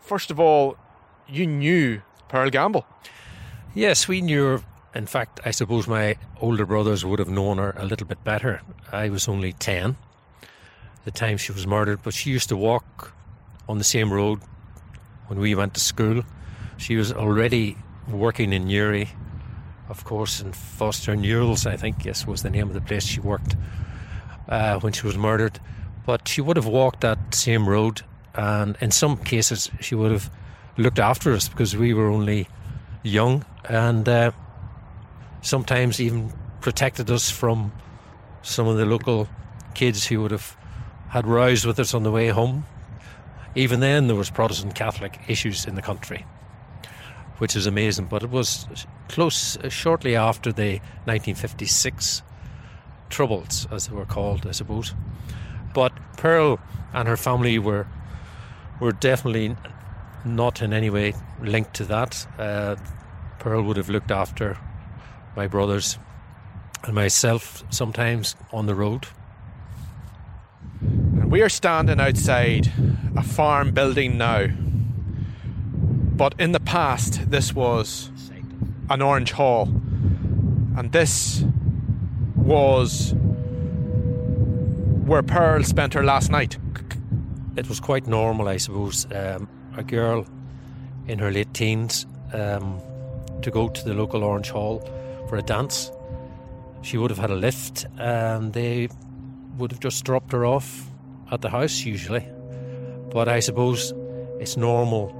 first 0.00 0.32
of 0.32 0.40
all, 0.40 0.76
you 1.28 1.46
knew 1.46 2.02
Pearl 2.28 2.50
Gamble. 2.50 2.84
Yes, 3.72 4.08
we 4.08 4.20
knew 4.20 4.44
her. 4.44 4.62
In 4.96 5.06
fact, 5.06 5.38
I 5.44 5.52
suppose 5.52 5.86
my 5.86 6.16
older 6.40 6.66
brothers 6.66 7.04
would 7.04 7.20
have 7.20 7.28
known 7.28 7.58
her 7.58 7.72
a 7.76 7.84
little 7.84 8.08
bit 8.08 8.24
better. 8.24 8.62
I 8.90 9.10
was 9.10 9.28
only 9.28 9.52
10 9.52 9.96
the 11.04 11.12
time 11.12 11.36
she 11.36 11.52
was 11.52 11.68
murdered, 11.68 12.00
but 12.02 12.14
she 12.14 12.30
used 12.30 12.48
to 12.48 12.56
walk 12.56 13.12
on 13.68 13.78
the 13.78 13.84
same 13.84 14.12
road 14.12 14.40
when 15.26 15.38
we 15.38 15.54
went 15.54 15.74
to 15.74 15.80
school. 15.80 16.22
She 16.76 16.96
was 16.96 17.12
already 17.12 17.76
working 18.08 18.52
in 18.52 18.66
Newry, 18.66 19.10
of 19.88 20.04
course, 20.04 20.40
in 20.40 20.52
Foster 20.52 21.14
Newells, 21.14 21.66
I 21.66 21.76
think, 21.76 22.04
yes, 22.04 22.26
was 22.26 22.42
the 22.42 22.50
name 22.50 22.68
of 22.68 22.74
the 22.74 22.80
place 22.80 23.04
she 23.04 23.20
worked 23.20 23.56
uh, 24.48 24.78
when 24.80 24.92
she 24.92 25.06
was 25.06 25.16
murdered. 25.16 25.60
But 26.06 26.28
she 26.28 26.40
would 26.40 26.56
have 26.56 26.66
walked 26.66 27.00
that 27.00 27.34
same 27.34 27.68
road, 27.68 28.02
and 28.34 28.76
in 28.80 28.90
some 28.90 29.16
cases, 29.16 29.70
she 29.80 29.94
would 29.94 30.12
have 30.12 30.30
looked 30.76 30.98
after 30.98 31.32
us 31.32 31.48
because 31.48 31.76
we 31.76 31.94
were 31.94 32.08
only 32.08 32.48
young, 33.02 33.44
and 33.68 34.08
uh, 34.08 34.30
sometimes 35.42 36.00
even 36.00 36.32
protected 36.60 37.10
us 37.10 37.30
from 37.30 37.72
some 38.42 38.66
of 38.66 38.76
the 38.76 38.86
local 38.86 39.28
kids 39.74 40.06
who 40.06 40.22
would 40.22 40.30
have 40.30 40.56
had 41.08 41.26
rows 41.26 41.66
with 41.66 41.78
us 41.78 41.94
on 41.94 42.02
the 42.02 42.10
way 42.10 42.28
home. 42.28 42.64
Even 43.54 43.80
then, 43.80 44.08
there 44.08 44.16
was 44.16 44.30
Protestant 44.30 44.74
Catholic 44.74 45.18
issues 45.28 45.64
in 45.66 45.74
the 45.74 45.82
country, 45.82 46.26
which 47.38 47.54
is 47.54 47.66
amazing. 47.66 48.06
But 48.06 48.22
it 48.22 48.30
was 48.30 48.66
close, 49.08 49.56
uh, 49.58 49.68
shortly 49.68 50.16
after 50.16 50.52
the 50.52 50.80
1956 51.04 52.22
Troubles, 53.10 53.68
as 53.70 53.86
they 53.86 53.94
were 53.94 54.06
called, 54.06 54.46
I 54.46 54.50
suppose. 54.50 54.94
But 55.72 55.92
Pearl 56.16 56.58
and 56.92 57.06
her 57.06 57.16
family 57.16 57.58
were 57.58 57.86
were 58.80 58.92
definitely 58.92 59.56
not 60.24 60.60
in 60.60 60.72
any 60.72 60.90
way 60.90 61.14
linked 61.40 61.74
to 61.74 61.84
that. 61.84 62.26
Uh, 62.38 62.76
Pearl 63.38 63.62
would 63.62 63.76
have 63.76 63.88
looked 63.88 64.10
after 64.10 64.58
my 65.36 65.46
brothers 65.46 65.98
and 66.82 66.94
myself 66.94 67.62
sometimes 67.70 68.34
on 68.52 68.66
the 68.66 68.74
road. 68.74 69.06
We 71.34 71.42
are 71.42 71.48
standing 71.48 72.00
outside 72.00 72.70
a 73.16 73.22
farm 73.24 73.72
building 73.72 74.16
now. 74.18 74.46
But 76.16 76.36
in 76.38 76.52
the 76.52 76.60
past, 76.60 77.28
this 77.28 77.52
was 77.52 78.12
an 78.88 79.02
orange 79.02 79.32
hall. 79.32 79.64
And 80.76 80.92
this 80.92 81.44
was 82.36 83.14
where 85.06 85.24
Pearl 85.24 85.64
spent 85.64 85.94
her 85.94 86.04
last 86.04 86.30
night. 86.30 86.56
It 87.56 87.68
was 87.68 87.80
quite 87.80 88.06
normal, 88.06 88.46
I 88.46 88.58
suppose. 88.58 89.04
Um, 89.12 89.48
a 89.76 89.82
girl 89.82 90.28
in 91.08 91.18
her 91.18 91.32
late 91.32 91.52
teens 91.52 92.06
um, 92.32 92.80
to 93.42 93.50
go 93.50 93.68
to 93.68 93.84
the 93.84 93.94
local 93.94 94.22
Orange 94.22 94.50
Hall 94.50 94.88
for 95.28 95.36
a 95.36 95.42
dance. 95.42 95.90
She 96.82 96.96
would 96.96 97.10
have 97.10 97.18
had 97.18 97.32
a 97.32 97.34
lift 97.34 97.86
and 97.98 98.52
they 98.52 98.88
would 99.58 99.72
have 99.72 99.80
just 99.80 100.04
dropped 100.04 100.30
her 100.30 100.46
off 100.46 100.93
at 101.30 101.40
the 101.40 101.48
house 101.48 101.84
usually. 101.84 102.26
But 103.10 103.28
I 103.28 103.40
suppose 103.40 103.92
it's 104.40 104.56
normal 104.56 105.12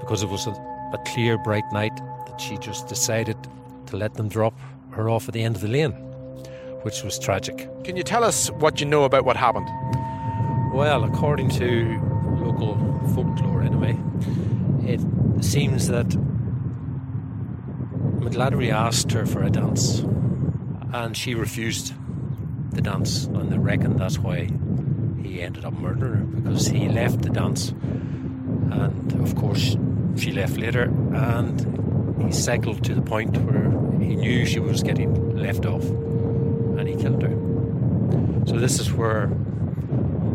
because 0.00 0.22
it 0.22 0.28
was 0.28 0.46
a, 0.46 0.50
a 0.50 0.98
clear, 1.06 1.38
bright 1.38 1.64
night 1.72 1.96
that 2.26 2.40
she 2.40 2.56
just 2.58 2.86
decided 2.86 3.36
to 3.86 3.96
let 3.96 4.14
them 4.14 4.28
drop 4.28 4.54
her 4.90 5.08
off 5.08 5.28
at 5.28 5.34
the 5.34 5.42
end 5.42 5.56
of 5.56 5.62
the 5.62 5.68
lane, 5.68 5.92
which 6.82 7.02
was 7.02 7.18
tragic. 7.18 7.68
Can 7.84 7.96
you 7.96 8.02
tell 8.02 8.24
us 8.24 8.50
what 8.52 8.80
you 8.80 8.86
know 8.86 9.04
about 9.04 9.24
what 9.24 9.36
happened? 9.36 9.68
Well, 10.74 11.04
according 11.04 11.50
to 11.50 12.00
local 12.40 12.76
folklore, 13.14 13.62
anyway, 13.62 13.98
it 14.86 15.00
seems 15.42 15.88
that 15.88 16.08
McGladdery 18.20 18.70
asked 18.72 19.12
her 19.12 19.24
for 19.26 19.42
a 19.42 19.50
dance 19.50 20.04
and 20.92 21.16
she 21.16 21.34
refused 21.34 21.92
the 22.72 22.80
dance, 22.80 23.24
and 23.24 23.50
they 23.50 23.58
reckon 23.58 23.96
that's 23.96 24.18
why 24.18 24.48
he 25.28 25.42
ended 25.42 25.64
up 25.64 25.74
murdering 25.74 26.14
her 26.14 26.40
because 26.40 26.66
he 26.66 26.88
left 26.88 27.22
the 27.22 27.30
dance, 27.30 27.70
and 28.70 29.12
of 29.20 29.34
course 29.36 29.76
she 30.16 30.32
left 30.32 30.56
later, 30.56 30.84
and 31.14 32.22
he 32.22 32.32
cycled 32.32 32.82
to 32.84 32.94
the 32.94 33.02
point 33.02 33.36
where 33.38 33.70
he 34.00 34.16
knew 34.16 34.46
she 34.46 34.58
was 34.58 34.82
getting 34.82 35.36
left 35.36 35.66
off, 35.66 35.84
and 35.84 36.88
he 36.88 36.96
killed 36.96 37.22
her. 37.22 37.36
So 38.46 38.58
this 38.58 38.80
is 38.80 38.92
where 38.92 39.30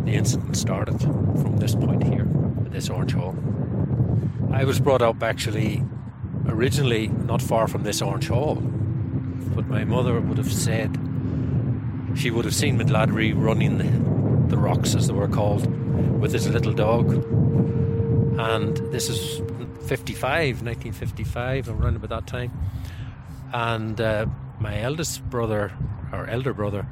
the 0.06 0.14
incident 0.14 0.56
started 0.56 1.02
from 1.02 1.58
this 1.58 1.76
point 1.76 2.04
here, 2.04 2.28
this 2.70 2.90
orange 2.90 3.14
hall. 3.14 3.36
I 4.52 4.64
was 4.66 4.80
brought 4.80 5.02
up 5.02 5.24
actually 5.24 5.84
originally 6.48 7.08
not 7.08 7.42
far 7.42 7.68
from 7.68 7.84
this 7.84 8.02
orange 8.02 8.28
hall, 8.28 8.56
but 9.56 9.68
my 9.68 9.84
mother 9.84 10.20
would 10.22 10.38
have 10.38 10.54
said 10.54 10.98
she 12.16 12.30
would 12.30 12.46
have 12.46 12.54
seen 12.54 12.78
McGladdery 12.78 13.34
running 13.36 13.80
the, 13.80 14.13
the 14.54 14.60
rocks, 14.60 14.94
as 14.94 15.08
they 15.08 15.14
were 15.14 15.28
called, 15.28 15.66
with 16.22 16.32
his 16.32 16.48
little 16.48 16.74
dog. 16.74 17.12
And 18.38 18.78
this 18.92 19.10
is 19.10 19.42
55, 19.88 20.62
1955, 20.62 21.70
around 21.70 21.96
about 21.96 22.10
that 22.10 22.28
time. 22.28 22.52
And 23.52 24.00
uh, 24.00 24.28
my 24.60 24.80
eldest 24.80 25.28
brother, 25.28 25.72
or 26.12 26.28
elder 26.28 26.54
brother, 26.54 26.86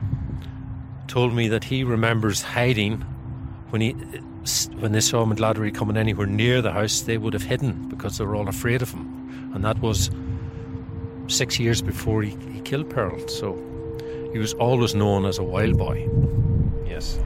told 1.08 1.36
me 1.36 1.50
that 1.50 1.64
he 1.64 1.84
remembers 1.84 2.42
hiding 2.42 3.02
when 3.70 3.82
he 3.82 3.92
when 4.80 4.92
they 4.92 5.02
saw 5.02 5.24
McGladdery 5.24 5.74
coming 5.74 5.98
anywhere 5.98 6.26
near 6.26 6.64
the 6.64 6.72
house, 6.72 7.02
they 7.02 7.20
would 7.20 7.34
have 7.34 7.44
hidden 7.44 7.88
because 7.90 8.18
they 8.18 8.26
were 8.26 8.36
all 8.36 8.48
afraid 8.48 8.82
of 8.82 8.92
him. 8.92 9.52
And 9.54 9.64
that 9.64 9.80
was 9.82 10.10
six 11.28 11.60
years 11.60 11.84
before 11.84 12.24
he, 12.24 12.36
he 12.52 12.60
killed 12.62 12.90
Pearl. 12.90 13.20
So 13.28 13.54
he 14.34 14.40
was 14.40 14.56
always 14.56 14.96
known 14.96 15.26
as 15.26 15.38
a 15.38 15.44
wild 15.44 15.78
boy. 15.78 16.10
Yes. 16.88 17.20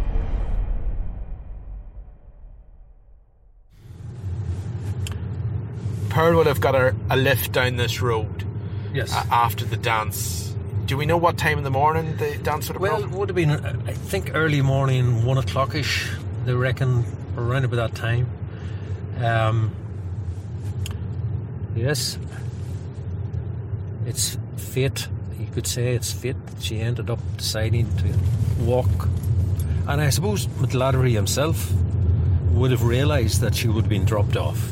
Pearl 6.16 6.38
would 6.38 6.48
have 6.48 6.62
got 6.62 6.76
a, 6.76 6.96
a 7.10 7.18
lift 7.18 7.52
down 7.52 7.76
this 7.76 8.02
road 8.02 8.46
Yes. 8.94 9.12
a- 9.14 9.28
after 9.34 9.66
the 9.66 9.76
dance. 9.76 10.56
Do 10.86 10.96
we 10.96 11.06
know 11.06 11.18
what 11.18 11.38
time 11.38 11.58
in 11.58 11.66
the 11.66 11.70
morning 11.70 12.16
the 12.16 12.38
dance 12.38 12.70
would 12.70 12.76
have 12.76 12.82
well, 12.82 13.04
it 13.04 13.10
would 13.10 13.28
have 13.28 13.36
been, 13.36 13.50
uh, 13.50 13.78
I 13.86 13.92
think, 13.92 14.32
early 14.34 14.62
morning, 14.62 15.26
one 15.26 15.38
o'clock 15.38 15.76
ish, 15.76 16.10
they 16.46 16.54
reckon, 16.54 17.04
around 17.36 17.66
about 17.66 17.76
that 17.76 17.96
time. 17.96 18.30
Um, 19.22 19.76
yes. 21.76 22.18
It's 24.06 24.38
fate, 24.56 25.10
you 25.38 25.48
could 25.54 25.68
say 25.68 25.96
it's 25.96 26.14
fate. 26.14 26.38
She 26.62 26.80
ended 26.80 27.10
up 27.10 27.20
deciding 27.36 27.94
to 27.98 28.64
walk. 28.64 29.10
And 29.86 30.00
I 30.00 30.10
suppose 30.12 30.48
McGladdery 30.48 31.12
himself 31.12 31.74
would 32.52 32.72
have 32.72 32.84
realised 32.84 33.42
that 33.42 33.54
she 33.54 33.68
would 33.68 33.84
have 33.84 33.90
been 33.90 34.06
dropped 34.06 34.38
off. 34.38 34.72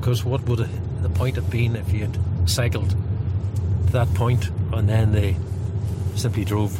Because 0.00 0.24
what 0.24 0.42
would 0.48 0.68
the 1.02 1.08
point 1.10 1.36
have 1.36 1.50
been 1.50 1.76
if 1.76 1.88
he 1.88 1.98
had 1.98 2.16
cycled 2.46 2.90
to 2.90 3.92
that 3.92 4.12
point 4.14 4.48
and 4.72 4.88
then 4.88 5.12
they 5.12 5.36
simply 6.14 6.44
drove 6.44 6.78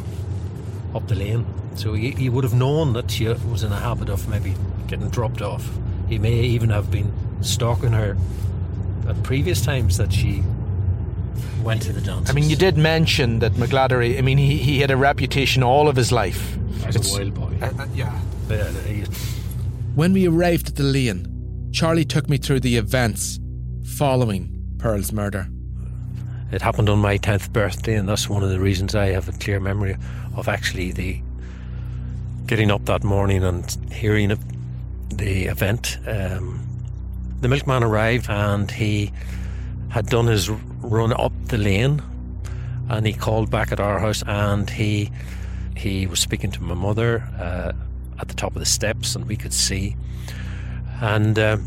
up 0.95 1.07
the 1.07 1.15
lane? 1.15 1.45
So 1.75 1.93
he, 1.93 2.11
he 2.11 2.29
would 2.29 2.43
have 2.43 2.53
known 2.53 2.93
that 2.93 3.11
she 3.11 3.27
was 3.27 3.63
in 3.63 3.71
a 3.71 3.79
habit 3.79 4.09
of 4.09 4.27
maybe 4.27 4.55
getting 4.87 5.09
dropped 5.09 5.41
off. 5.41 5.69
He 6.07 6.17
may 6.17 6.33
even 6.33 6.69
have 6.71 6.89
been 6.91 7.11
stalking 7.41 7.91
her 7.93 8.17
at 9.07 9.21
previous 9.23 9.61
times 9.61 9.97
that 9.97 10.11
she 10.11 10.43
went 11.63 11.81
to 11.83 11.93
the 11.93 12.01
dance. 12.01 12.29
I 12.29 12.33
mean, 12.33 12.49
you 12.49 12.55
did 12.55 12.77
mention 12.77 13.39
that 13.39 13.53
McGladdery, 13.53 14.17
I 14.17 14.21
mean, 14.21 14.37
he, 14.37 14.57
he 14.57 14.79
had 14.79 14.91
a 14.91 14.97
reputation 14.97 15.61
all 15.63 15.87
of 15.87 15.95
his 15.95 16.11
life. 16.11 16.57
as 16.85 16.95
It's- 16.95 17.13
a 17.13 17.19
wild 17.19 17.33
boy. 17.33 17.53
Uh, 17.61 17.71
uh, 17.79 17.87
yeah. 17.93 18.17
He- 18.87 19.03
When 19.95 20.13
we 20.13 20.27
arrived 20.27 20.69
at 20.69 20.75
the 20.75 20.83
lane, 20.83 21.28
Charlie 21.71 22.05
took 22.05 22.29
me 22.29 22.37
through 22.37 22.61
the 22.61 22.77
events 22.77 23.39
following 23.83 24.75
Pearl's 24.77 25.11
murder. 25.11 25.47
It 26.51 26.61
happened 26.61 26.89
on 26.89 26.99
my 26.99 27.17
10th 27.17 27.51
birthday, 27.53 27.95
and 27.95 28.09
that's 28.09 28.27
one 28.27 28.43
of 28.43 28.49
the 28.49 28.59
reasons 28.59 28.95
I 28.95 29.07
have 29.07 29.29
a 29.29 29.33
clear 29.33 29.59
memory 29.59 29.95
of 30.35 30.47
actually 30.47 30.91
the 30.91 31.21
getting 32.47 32.71
up 32.71 32.85
that 32.85 33.03
morning 33.03 33.43
and 33.43 33.77
hearing 33.91 34.35
the 35.09 35.45
event. 35.45 35.99
Um, 36.07 36.65
the 37.41 37.47
milkman 37.47 37.83
arrived 37.83 38.27
and 38.29 38.69
he 38.71 39.11
had 39.89 40.07
done 40.07 40.25
his 40.25 40.49
run 40.49 41.13
up 41.13 41.31
the 41.45 41.57
lane 41.57 42.01
and 42.89 43.05
he 43.05 43.13
called 43.13 43.51
back 43.51 43.71
at 43.71 43.79
our 43.79 43.99
house 43.99 44.23
and 44.25 44.69
he 44.69 45.11
he 45.77 46.07
was 46.07 46.19
speaking 46.19 46.51
to 46.51 46.63
my 46.63 46.73
mother 46.73 47.23
uh, 47.39 47.71
at 48.19 48.27
the 48.27 48.33
top 48.33 48.55
of 48.55 48.59
the 48.59 48.65
steps 48.65 49.15
and 49.15 49.27
we 49.27 49.37
could 49.37 49.53
see 49.53 49.95
and 51.01 51.37
uh, 51.37 51.57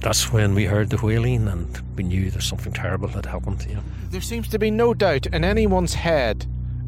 that's 0.00 0.32
when 0.32 0.54
we 0.54 0.64
heard 0.64 0.90
the 0.90 1.04
wailing 1.04 1.48
and 1.48 1.80
we 1.96 2.04
knew 2.04 2.30
there's 2.30 2.46
something 2.46 2.72
terrible 2.72 3.08
had 3.08 3.26
happened 3.26 3.64
you 3.68 3.74
know. 3.74 3.82
there 4.10 4.20
seems 4.20 4.48
to 4.48 4.58
be 4.58 4.70
no 4.70 4.94
doubt 4.94 5.26
in 5.26 5.44
anyone's 5.44 5.94
head 5.94 6.46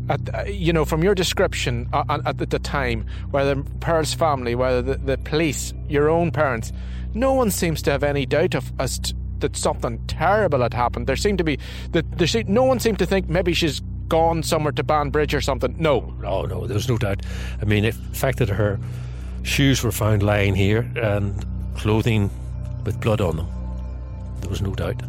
at, 0.09 0.35
uh, 0.35 0.43
you 0.45 0.73
know, 0.73 0.85
from 0.85 1.03
your 1.03 1.15
description 1.15 1.89
uh, 1.93 2.05
at, 2.09 2.41
at 2.41 2.51
the 2.51 2.59
time, 2.59 3.07
whether 3.31 3.63
Pearl's 3.81 4.15
family, 4.15 4.55
whether 4.55 4.81
the, 4.83 4.97
the 4.97 5.19
police, 5.19 5.75
your 5.89 6.09
own 6.09 6.31
parents, 6.31 6.73
no 7.15 7.35
one 7.35 7.51
seems 7.51 7.83
to 7.83 7.91
have 7.91 8.03
any 8.03 8.27
doubt 8.27 8.55
of 8.55 8.73
as 8.79 8.99
to, 9.01 9.15
that 9.41 9.57
something 9.57 10.05
terrible 10.07 10.63
had 10.63 10.75
happened. 10.75 11.07
There 11.07 11.17
seemed 11.17 11.39
to 11.39 11.45
be 11.45 11.59
that 11.93 12.11
there 12.19 12.27
seemed, 12.27 12.49
no 12.49 12.65
one 12.65 12.81
seemed 12.81 12.99
to 12.99 13.07
think 13.07 13.29
maybe 13.29 13.53
she's 13.53 13.81
gone 14.09 14.43
somewhere 14.43 14.73
to 14.73 14.83
Banbridge 14.83 15.35
or 15.35 15.41
something. 15.41 15.77
No, 15.79 16.01
no, 16.21 16.43
no. 16.47 16.67
There 16.67 16.75
was 16.75 16.89
no 16.89 16.99
doubt. 16.99 17.23
I 17.61 17.65
mean, 17.65 17.85
the 17.85 17.93
fact 17.93 18.39
that 18.39 18.49
her 18.49 18.81
shoes 19.49 19.83
were 19.83 19.93
found 19.93 20.23
lying 20.23 20.55
here 20.55 20.91
and 20.97 21.45
clothing 21.77 22.31
with 22.85 23.01
blood 23.01 23.21
on 23.21 23.37
them, 23.37 23.49
there 24.41 24.51
was 24.51 24.63
no 24.63 24.75
doubt 24.75 25.03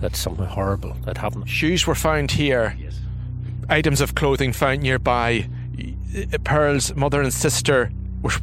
that 0.00 0.16
something 0.16 0.46
horrible 0.46 0.94
had 1.04 1.18
happened. 1.18 1.48
Shoes 1.48 1.86
were 1.86 1.94
found 1.94 2.30
here. 2.30 2.76
Yes. 2.78 2.98
Items 3.68 4.00
of 4.00 4.14
clothing 4.14 4.52
found 4.52 4.82
nearby. 4.82 5.48
Pearl's 6.44 6.94
mother 6.96 7.22
and 7.22 7.32
sister 7.32 7.90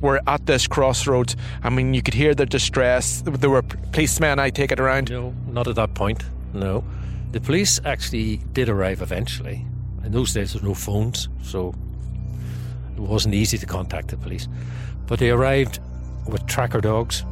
were 0.01 0.21
at 0.27 0.45
this 0.45 0.67
crossroads. 0.67 1.35
I 1.63 1.69
mean, 1.69 1.93
you 1.93 2.01
could 2.01 2.13
hear 2.13 2.33
their 2.33 2.45
distress. 2.45 3.21
There 3.25 3.49
were 3.49 3.61
policemen, 3.61 4.39
I 4.39 4.49
take 4.49 4.71
it, 4.71 4.79
around. 4.79 5.11
No, 5.11 5.33
not 5.47 5.67
at 5.67 5.75
that 5.75 5.93
point. 5.93 6.23
No. 6.53 6.83
The 7.31 7.41
police 7.41 7.79
actually 7.83 8.37
did 8.53 8.69
arrive 8.69 9.01
eventually. 9.01 9.65
In 10.03 10.11
those 10.11 10.33
days, 10.33 10.53
there 10.53 10.61
were 10.61 10.69
no 10.69 10.73
phones, 10.73 11.27
so 11.43 11.75
it 12.95 13.01
wasn't 13.01 13.35
easy 13.35 13.57
to 13.57 13.65
contact 13.65 14.07
the 14.07 14.17
police. 14.17 14.47
But 15.07 15.19
they 15.19 15.29
arrived 15.29 15.79
with 16.27 16.45
tracker 16.47 16.81
dogs. 16.81 17.23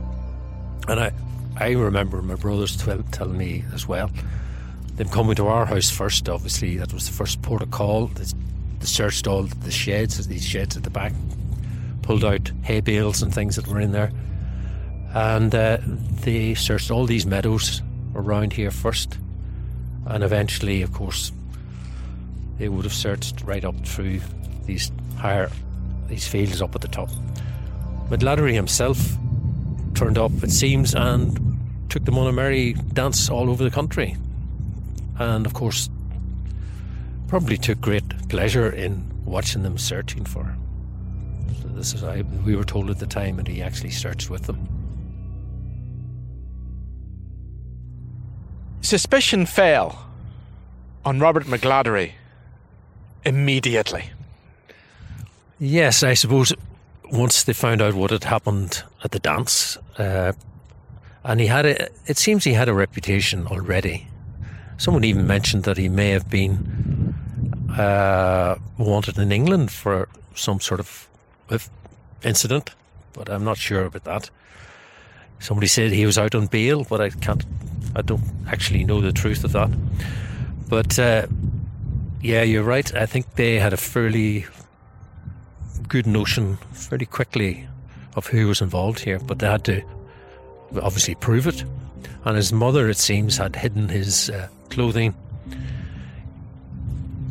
And 0.88 1.00
I, 1.00 1.12
I 1.58 1.72
remember 1.72 2.22
my 2.22 2.36
brothers 2.36 2.78
telling 2.78 3.38
me 3.38 3.64
as 3.74 3.88
well, 3.88 4.10
them 4.96 5.10
coming 5.10 5.36
to 5.36 5.48
our 5.48 5.66
house 5.66 5.90
first, 5.90 6.30
obviously. 6.30 6.78
That 6.78 6.94
was 6.94 7.08
the 7.08 7.14
first 7.14 7.42
port 7.42 7.62
of 7.62 7.72
call. 7.72 8.08
They, 8.08 8.26
they 8.80 8.86
searched 8.86 9.28
all 9.28 9.44
the 9.44 9.72
sheds, 9.72 10.26
these 10.28 10.46
sheds 10.46 10.78
at 10.78 10.84
the 10.84 10.90
back, 10.90 11.14
pulled 12.02 12.24
out 12.24 12.52
hay 12.64 12.80
bales 12.82 13.22
and 13.22 13.34
things 13.34 13.56
that 13.56 13.68
were 13.68 13.80
in 13.80 13.92
there. 13.92 14.12
And 15.14 15.54
uh, 15.56 15.78
they 16.22 16.56
searched 16.56 16.92
all 16.92 17.06
these 17.06 17.26
meadows 17.26 17.82
around 18.16 18.54
here 18.54 18.72
first. 18.72 19.18
And 20.06 20.24
eventually, 20.24 20.82
of 20.82 20.94
course, 20.94 21.32
they 22.58 22.70
would 22.70 22.86
have 22.86 22.94
searched 22.94 23.42
right 23.42 23.64
up 23.66 23.76
through 23.86 24.22
these 24.66 24.92
higher, 25.18 25.50
these 26.08 26.28
fields 26.28 26.62
up 26.62 26.76
at 26.76 26.82
the 26.82 26.88
top. 26.88 27.10
McGladdery 28.10 28.54
himself 28.54 29.18
turned 29.96 30.18
up, 30.18 30.32
it 30.44 30.52
seems, 30.52 30.94
and 30.94 31.58
took 31.90 32.06
them 32.06 32.18
on 32.18 32.28
a 32.28 32.32
merry 32.32 32.74
dance 32.74 33.30
all 33.30 33.50
over 33.50 33.64
the 33.64 33.72
country. 33.72 34.16
And 35.18 35.46
of 35.46 35.54
course, 35.54 35.90
probably 37.28 37.58
took 37.58 37.82
great 37.82 38.28
pleasure 38.30 38.70
in 38.70 39.12
watching 39.26 39.64
them 39.64 39.78
searching 39.78 40.24
for 40.26 40.44
her. 40.44 40.58
This 41.76 41.94
is 41.94 42.04
I, 42.04 42.22
we 42.46 42.56
were 42.56 42.64
told 42.64 42.90
at 42.90 43.00
the 43.00 43.08
time, 43.08 43.40
and 43.40 43.48
he 43.48 43.62
actually 43.62 43.92
searched 43.92 44.30
with 44.30 44.44
them. 44.44 44.68
Suspicion 48.82 49.46
fell 49.46 50.08
on 51.04 51.20
Robert 51.20 51.46
McGladdery 51.46 52.12
immediately. 53.26 54.12
Yes, 55.60 56.04
I 56.04 56.14
suppose 56.14 56.54
once 57.12 57.44
they 57.44 57.54
found 57.54 57.82
out 57.82 57.94
what 57.94 58.12
had 58.12 58.24
happened 58.24 58.84
at 59.04 59.12
the 59.12 59.20
dance, 59.20 59.78
uh, 59.98 60.34
and 61.24 61.40
he 61.40 61.48
had 61.48 61.66
a, 61.66 61.90
it 62.06 62.18
seems 62.18 62.44
he 62.44 62.54
had 62.54 62.70
a 62.70 62.74
reputation 62.74 63.48
already. 63.48 64.08
Someone 64.78 65.04
even 65.04 65.26
mentioned 65.26 65.64
that 65.64 65.78
he 65.78 65.90
may 65.90 66.10
have 66.10 66.30
been 66.30 67.16
uh, 67.78 68.56
wanted 68.78 69.18
in 69.18 69.32
England 69.32 69.72
for 69.72 70.08
some 70.36 70.60
sort 70.60 70.80
of 70.80 71.08
incident, 72.24 72.72
but 73.14 73.30
I'm 73.30 73.44
not 73.44 73.58
sure 73.58 73.86
about 73.86 74.04
that. 74.04 74.30
Somebody 75.40 75.68
said 75.68 75.92
he 75.92 76.06
was 76.06 76.18
out 76.18 76.36
on 76.36 76.48
bail, 76.48 76.84
but 76.84 77.02
I 77.02 77.10
can't, 77.10 77.46
I 77.96 78.02
don't 78.02 78.24
actually 78.48 78.84
know 78.84 79.02
the 79.02 79.12
truth 79.12 79.44
of 79.44 79.52
that. 79.54 79.70
But 80.70 80.98
uh, 80.98 81.28
yeah, 82.22 82.42
you're 82.42 82.64
right. 82.64 82.94
I 82.96 83.06
think 83.06 83.36
they 83.36 83.60
had 83.60 83.74
a 83.74 83.78
fairly 83.78 84.46
good 85.88 86.08
notion 86.08 86.58
fairly 86.74 87.06
quickly 87.06 87.68
of 88.16 88.28
who 88.28 88.48
was 88.48 88.62
involved 88.62 89.00
here, 89.00 89.20
but 89.20 89.40
they 89.40 89.48
had 89.48 89.64
to 89.66 89.82
obviously 90.82 91.16
prove 91.16 91.48
it. 91.48 91.64
And 92.24 92.36
his 92.36 92.52
mother, 92.52 92.90
it 92.90 92.98
seems, 92.98 93.38
had 93.38 93.56
hidden 93.56 93.90
his 93.90 94.30
uh, 94.30 94.48
clothing 94.70 95.14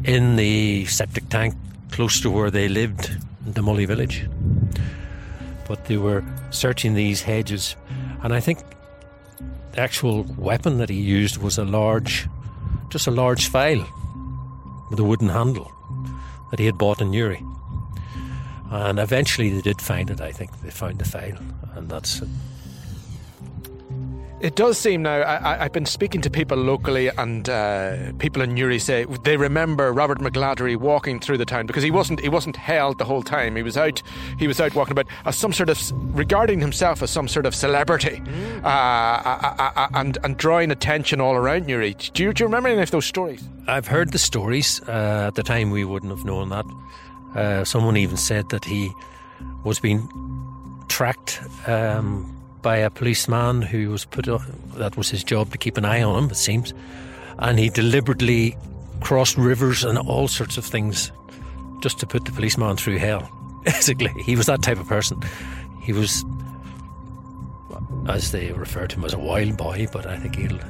in 0.04 0.36
the 0.36 0.84
septic 0.86 1.28
tank 1.28 1.54
close 1.90 2.20
to 2.20 2.30
where 2.30 2.50
they 2.50 2.68
lived 2.68 3.16
in 3.46 3.52
the 3.52 3.62
Mully 3.62 3.86
village. 3.86 4.28
But 5.66 5.86
they 5.86 5.96
were 5.96 6.24
searching 6.50 6.94
these 6.94 7.22
hedges, 7.22 7.76
and 8.22 8.32
I 8.32 8.40
think 8.40 8.58
the 9.72 9.80
actual 9.80 10.24
weapon 10.36 10.78
that 10.78 10.90
he 10.90 11.00
used 11.00 11.38
was 11.38 11.58
a 11.58 11.64
large, 11.64 12.28
just 12.90 13.06
a 13.06 13.10
large 13.10 13.48
file 13.48 13.86
with 14.90 15.00
a 15.00 15.04
wooden 15.04 15.28
handle 15.28 15.70
that 16.50 16.60
he 16.60 16.66
had 16.66 16.78
bought 16.78 17.00
in 17.00 17.10
Newry. 17.10 17.42
And 18.70 18.98
eventually 18.98 19.50
they 19.50 19.60
did 19.60 19.80
find 19.80 20.10
it, 20.10 20.20
I 20.20 20.32
think. 20.32 20.50
They 20.62 20.70
found 20.70 20.98
the 20.98 21.04
file, 21.04 21.38
and 21.74 21.88
that's 21.88 22.22
it. 22.22 22.28
It 24.44 24.56
does 24.56 24.76
seem 24.76 25.00
now. 25.00 25.22
I, 25.22 25.56
have 25.56 25.72
been 25.72 25.86
speaking 25.86 26.20
to 26.20 26.28
people 26.28 26.58
locally, 26.58 27.08
and 27.08 27.48
uh, 27.48 28.12
people 28.18 28.42
in 28.42 28.52
Newry 28.52 28.78
say 28.78 29.06
they 29.22 29.38
remember 29.38 29.90
Robert 29.90 30.18
McGladdery 30.18 30.76
walking 30.76 31.18
through 31.18 31.38
the 31.38 31.46
town 31.46 31.64
because 31.66 31.82
he 31.82 31.90
wasn't 31.90 32.20
he 32.20 32.28
wasn't 32.28 32.54
held 32.56 32.98
the 32.98 33.06
whole 33.06 33.22
time. 33.22 33.56
He 33.56 33.62
was 33.62 33.78
out 33.78 34.02
he 34.38 34.46
was 34.46 34.60
out 34.60 34.74
walking 34.74 34.92
about 34.92 35.06
as 35.24 35.34
some 35.34 35.54
sort 35.54 35.70
of 35.70 35.80
regarding 36.14 36.60
himself 36.60 37.02
as 37.02 37.10
some 37.10 37.26
sort 37.26 37.46
of 37.46 37.54
celebrity, 37.54 38.20
mm. 38.22 38.64
uh, 38.64 38.66
uh, 38.66 39.54
uh, 39.58 39.70
uh, 39.76 39.88
and 39.94 40.18
and 40.22 40.36
drawing 40.36 40.70
attention 40.70 41.22
all 41.22 41.36
around 41.36 41.66
Newry. 41.66 41.94
Do 42.12 42.24
you, 42.24 42.34
do 42.34 42.42
you 42.42 42.46
remember 42.46 42.68
any 42.68 42.82
of 42.82 42.90
those 42.90 43.06
stories? 43.06 43.42
I've 43.66 43.86
heard 43.86 44.12
the 44.12 44.18
stories. 44.18 44.78
Uh, 44.86 45.28
at 45.28 45.36
the 45.36 45.42
time, 45.42 45.70
we 45.70 45.86
wouldn't 45.86 46.14
have 46.14 46.26
known 46.26 46.50
that. 46.50 46.66
Someone 47.64 47.96
even 47.96 48.16
said 48.16 48.48
that 48.50 48.64
he 48.64 48.92
was 49.64 49.80
being 49.80 50.08
tracked. 50.88 51.40
Um, 51.66 52.30
by 52.64 52.78
a 52.78 52.88
policeman 52.88 53.60
who 53.60 53.90
was 53.90 54.06
put 54.06 54.26
up, 54.26 54.40
that 54.76 54.96
was 54.96 55.10
his 55.10 55.22
job 55.22 55.52
to 55.52 55.58
keep 55.58 55.76
an 55.76 55.84
eye 55.84 56.02
on 56.02 56.24
him, 56.24 56.30
it 56.30 56.36
seems. 56.36 56.72
And 57.38 57.58
he 57.58 57.68
deliberately 57.68 58.56
crossed 59.00 59.36
rivers 59.36 59.84
and 59.84 59.98
all 59.98 60.28
sorts 60.28 60.56
of 60.56 60.64
things 60.64 61.12
just 61.82 61.98
to 61.98 62.06
put 62.06 62.24
the 62.24 62.32
policeman 62.32 62.76
through 62.76 62.96
hell. 62.96 63.30
Basically, 63.64 64.10
he 64.22 64.34
was 64.34 64.46
that 64.46 64.62
type 64.62 64.78
of 64.78 64.88
person. 64.88 65.20
He 65.82 65.92
was, 65.92 66.24
as 68.08 68.32
they 68.32 68.50
refer 68.52 68.86
to 68.86 68.96
him, 68.96 69.04
as 69.04 69.12
a 69.12 69.18
wild 69.18 69.58
boy, 69.58 69.86
but 69.92 70.06
I 70.06 70.16
think 70.16 70.36
he 70.36 70.44
had 70.44 70.64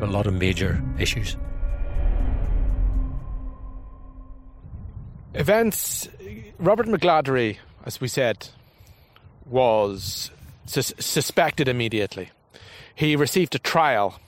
a 0.00 0.06
lot 0.06 0.26
of 0.26 0.32
major 0.32 0.82
issues. 0.98 1.36
Events. 5.34 6.08
Robert 6.58 6.86
McGladdery, 6.86 7.58
as 7.84 8.00
we 8.00 8.06
said, 8.06 8.48
was 9.46 10.30
sus- 10.64 10.94
suspected 10.98 11.68
immediately. 11.68 12.30
He 12.94 13.16
received 13.16 13.54
a 13.54 13.58
trial. 13.58 14.20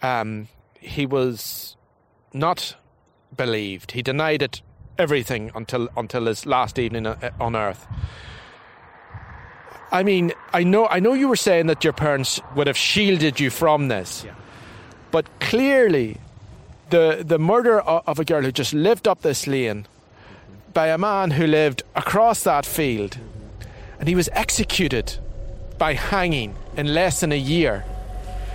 Um, 0.00 0.48
he 0.80 1.04
was 1.04 1.76
not 2.32 2.74
believed. 3.36 3.92
He 3.92 4.02
denied 4.02 4.42
it 4.42 4.62
everything 4.98 5.50
until 5.54 5.88
until 5.96 6.26
his 6.26 6.46
last 6.46 6.78
evening 6.78 7.06
uh, 7.06 7.30
on 7.38 7.54
earth. 7.54 7.86
I 9.90 10.02
mean, 10.02 10.32
I 10.54 10.64
know 10.64 10.86
I 10.86 11.00
know 11.00 11.12
you 11.12 11.28
were 11.28 11.36
saying 11.36 11.66
that 11.66 11.84
your 11.84 11.92
parents 11.92 12.40
would 12.56 12.66
have 12.66 12.78
shielded 12.78 13.38
you 13.38 13.50
from 13.50 13.88
this. 13.88 14.24
Yeah. 14.24 14.34
But 15.10 15.40
clearly 15.40 16.16
the 16.92 17.24
the 17.26 17.38
murder 17.38 17.80
of 17.80 18.18
a 18.18 18.24
girl 18.24 18.42
who 18.42 18.52
just 18.52 18.74
lived 18.74 19.08
up 19.08 19.22
this 19.22 19.46
lane 19.46 19.86
by 20.74 20.88
a 20.88 20.98
man 20.98 21.30
who 21.32 21.46
lived 21.46 21.82
across 21.96 22.42
that 22.44 22.66
field 22.66 23.18
and 23.98 24.08
he 24.08 24.14
was 24.14 24.28
executed 24.32 25.18
by 25.78 25.94
hanging 25.94 26.54
in 26.76 26.92
less 26.92 27.20
than 27.20 27.32
a 27.32 27.42
year. 27.56 27.84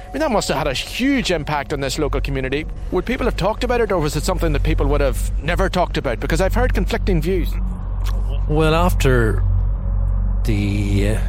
I 0.07 0.13
mean, 0.13 0.19
that 0.19 0.31
must 0.31 0.47
have 0.49 0.57
had 0.57 0.67
a 0.67 0.73
huge 0.73 1.31
impact 1.31 1.73
on 1.73 1.79
this 1.79 1.97
local 1.97 2.21
community. 2.21 2.65
Would 2.91 3.05
people 3.05 3.25
have 3.25 3.37
talked 3.37 3.63
about 3.63 3.81
it, 3.81 3.91
or 3.91 3.99
was 3.99 4.15
it 4.15 4.23
something 4.23 4.53
that 4.53 4.63
people 4.63 4.85
would 4.87 5.01
have 5.01 5.19
never 5.43 5.67
talked 5.67 5.97
about? 5.97 6.19
Because 6.19 6.39
I've 6.39 6.53
heard 6.53 6.73
conflicting 6.73 7.21
views. 7.21 7.51
Well, 8.47 8.73
after 8.73 9.43
the 10.45 11.09
uh, 11.09 11.19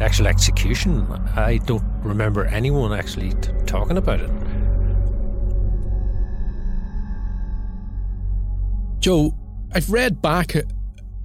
actual 0.00 0.28
execution, 0.28 1.06
I 1.36 1.58
don't 1.66 1.84
remember 2.02 2.44
anyone 2.46 2.92
actually 2.92 3.32
t- 3.34 3.52
talking 3.66 3.98
about 3.98 4.20
it. 4.20 4.30
Joe, 9.00 9.32
I've 9.72 9.90
read 9.90 10.20
back 10.20 10.56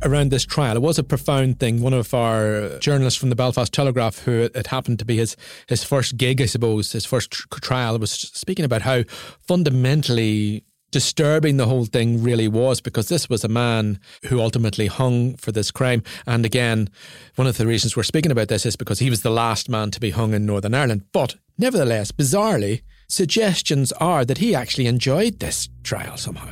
around 0.03 0.29
this 0.29 0.45
trial. 0.45 0.75
It 0.75 0.81
was 0.81 0.99
a 0.99 1.03
profound 1.03 1.59
thing. 1.59 1.81
One 1.81 1.93
of 1.93 2.13
our 2.13 2.77
journalists 2.79 3.19
from 3.19 3.29
the 3.29 3.35
Belfast 3.35 3.73
Telegraph, 3.73 4.19
who 4.19 4.49
it 4.53 4.67
happened 4.67 4.99
to 4.99 5.05
be 5.05 5.17
his 5.17 5.35
his 5.67 5.83
first 5.83 6.17
gig, 6.17 6.41
I 6.41 6.45
suppose, 6.45 6.91
his 6.91 7.05
first 7.05 7.31
tr- 7.31 7.47
trial, 7.61 7.97
was 7.97 8.11
speaking 8.11 8.63
about 8.65 8.83
how 8.83 9.03
fundamentally 9.47 10.63
disturbing 10.91 11.57
the 11.57 11.65
whole 11.65 11.85
thing 11.85 12.21
really 12.21 12.47
was 12.47 12.79
because 12.79 13.09
this 13.09 13.27
was 13.27 13.43
a 13.43 13.47
man 13.47 13.99
who 14.25 14.39
ultimately 14.39 14.85
hung 14.85 15.35
for 15.37 15.51
this 15.51 15.71
crime. 15.71 16.03
And 16.27 16.45
again, 16.45 16.89
one 17.35 17.47
of 17.47 17.57
the 17.57 17.65
reasons 17.65 17.95
we're 17.95 18.03
speaking 18.03 18.31
about 18.31 18.49
this 18.49 18.67
is 18.67 18.75
because 18.75 18.99
he 18.99 19.09
was 19.09 19.23
the 19.23 19.31
last 19.31 19.67
man 19.69 19.89
to 19.91 19.99
be 19.99 20.11
hung 20.11 20.35
in 20.35 20.45
Northern 20.45 20.75
Ireland. 20.75 21.05
But 21.11 21.35
nevertheless, 21.57 22.11
bizarrely, 22.11 22.83
suggestions 23.09 23.91
are 23.93 24.23
that 24.23 24.37
he 24.37 24.53
actually 24.53 24.85
enjoyed 24.85 25.39
this 25.39 25.67
trial 25.81 26.17
somehow. 26.17 26.51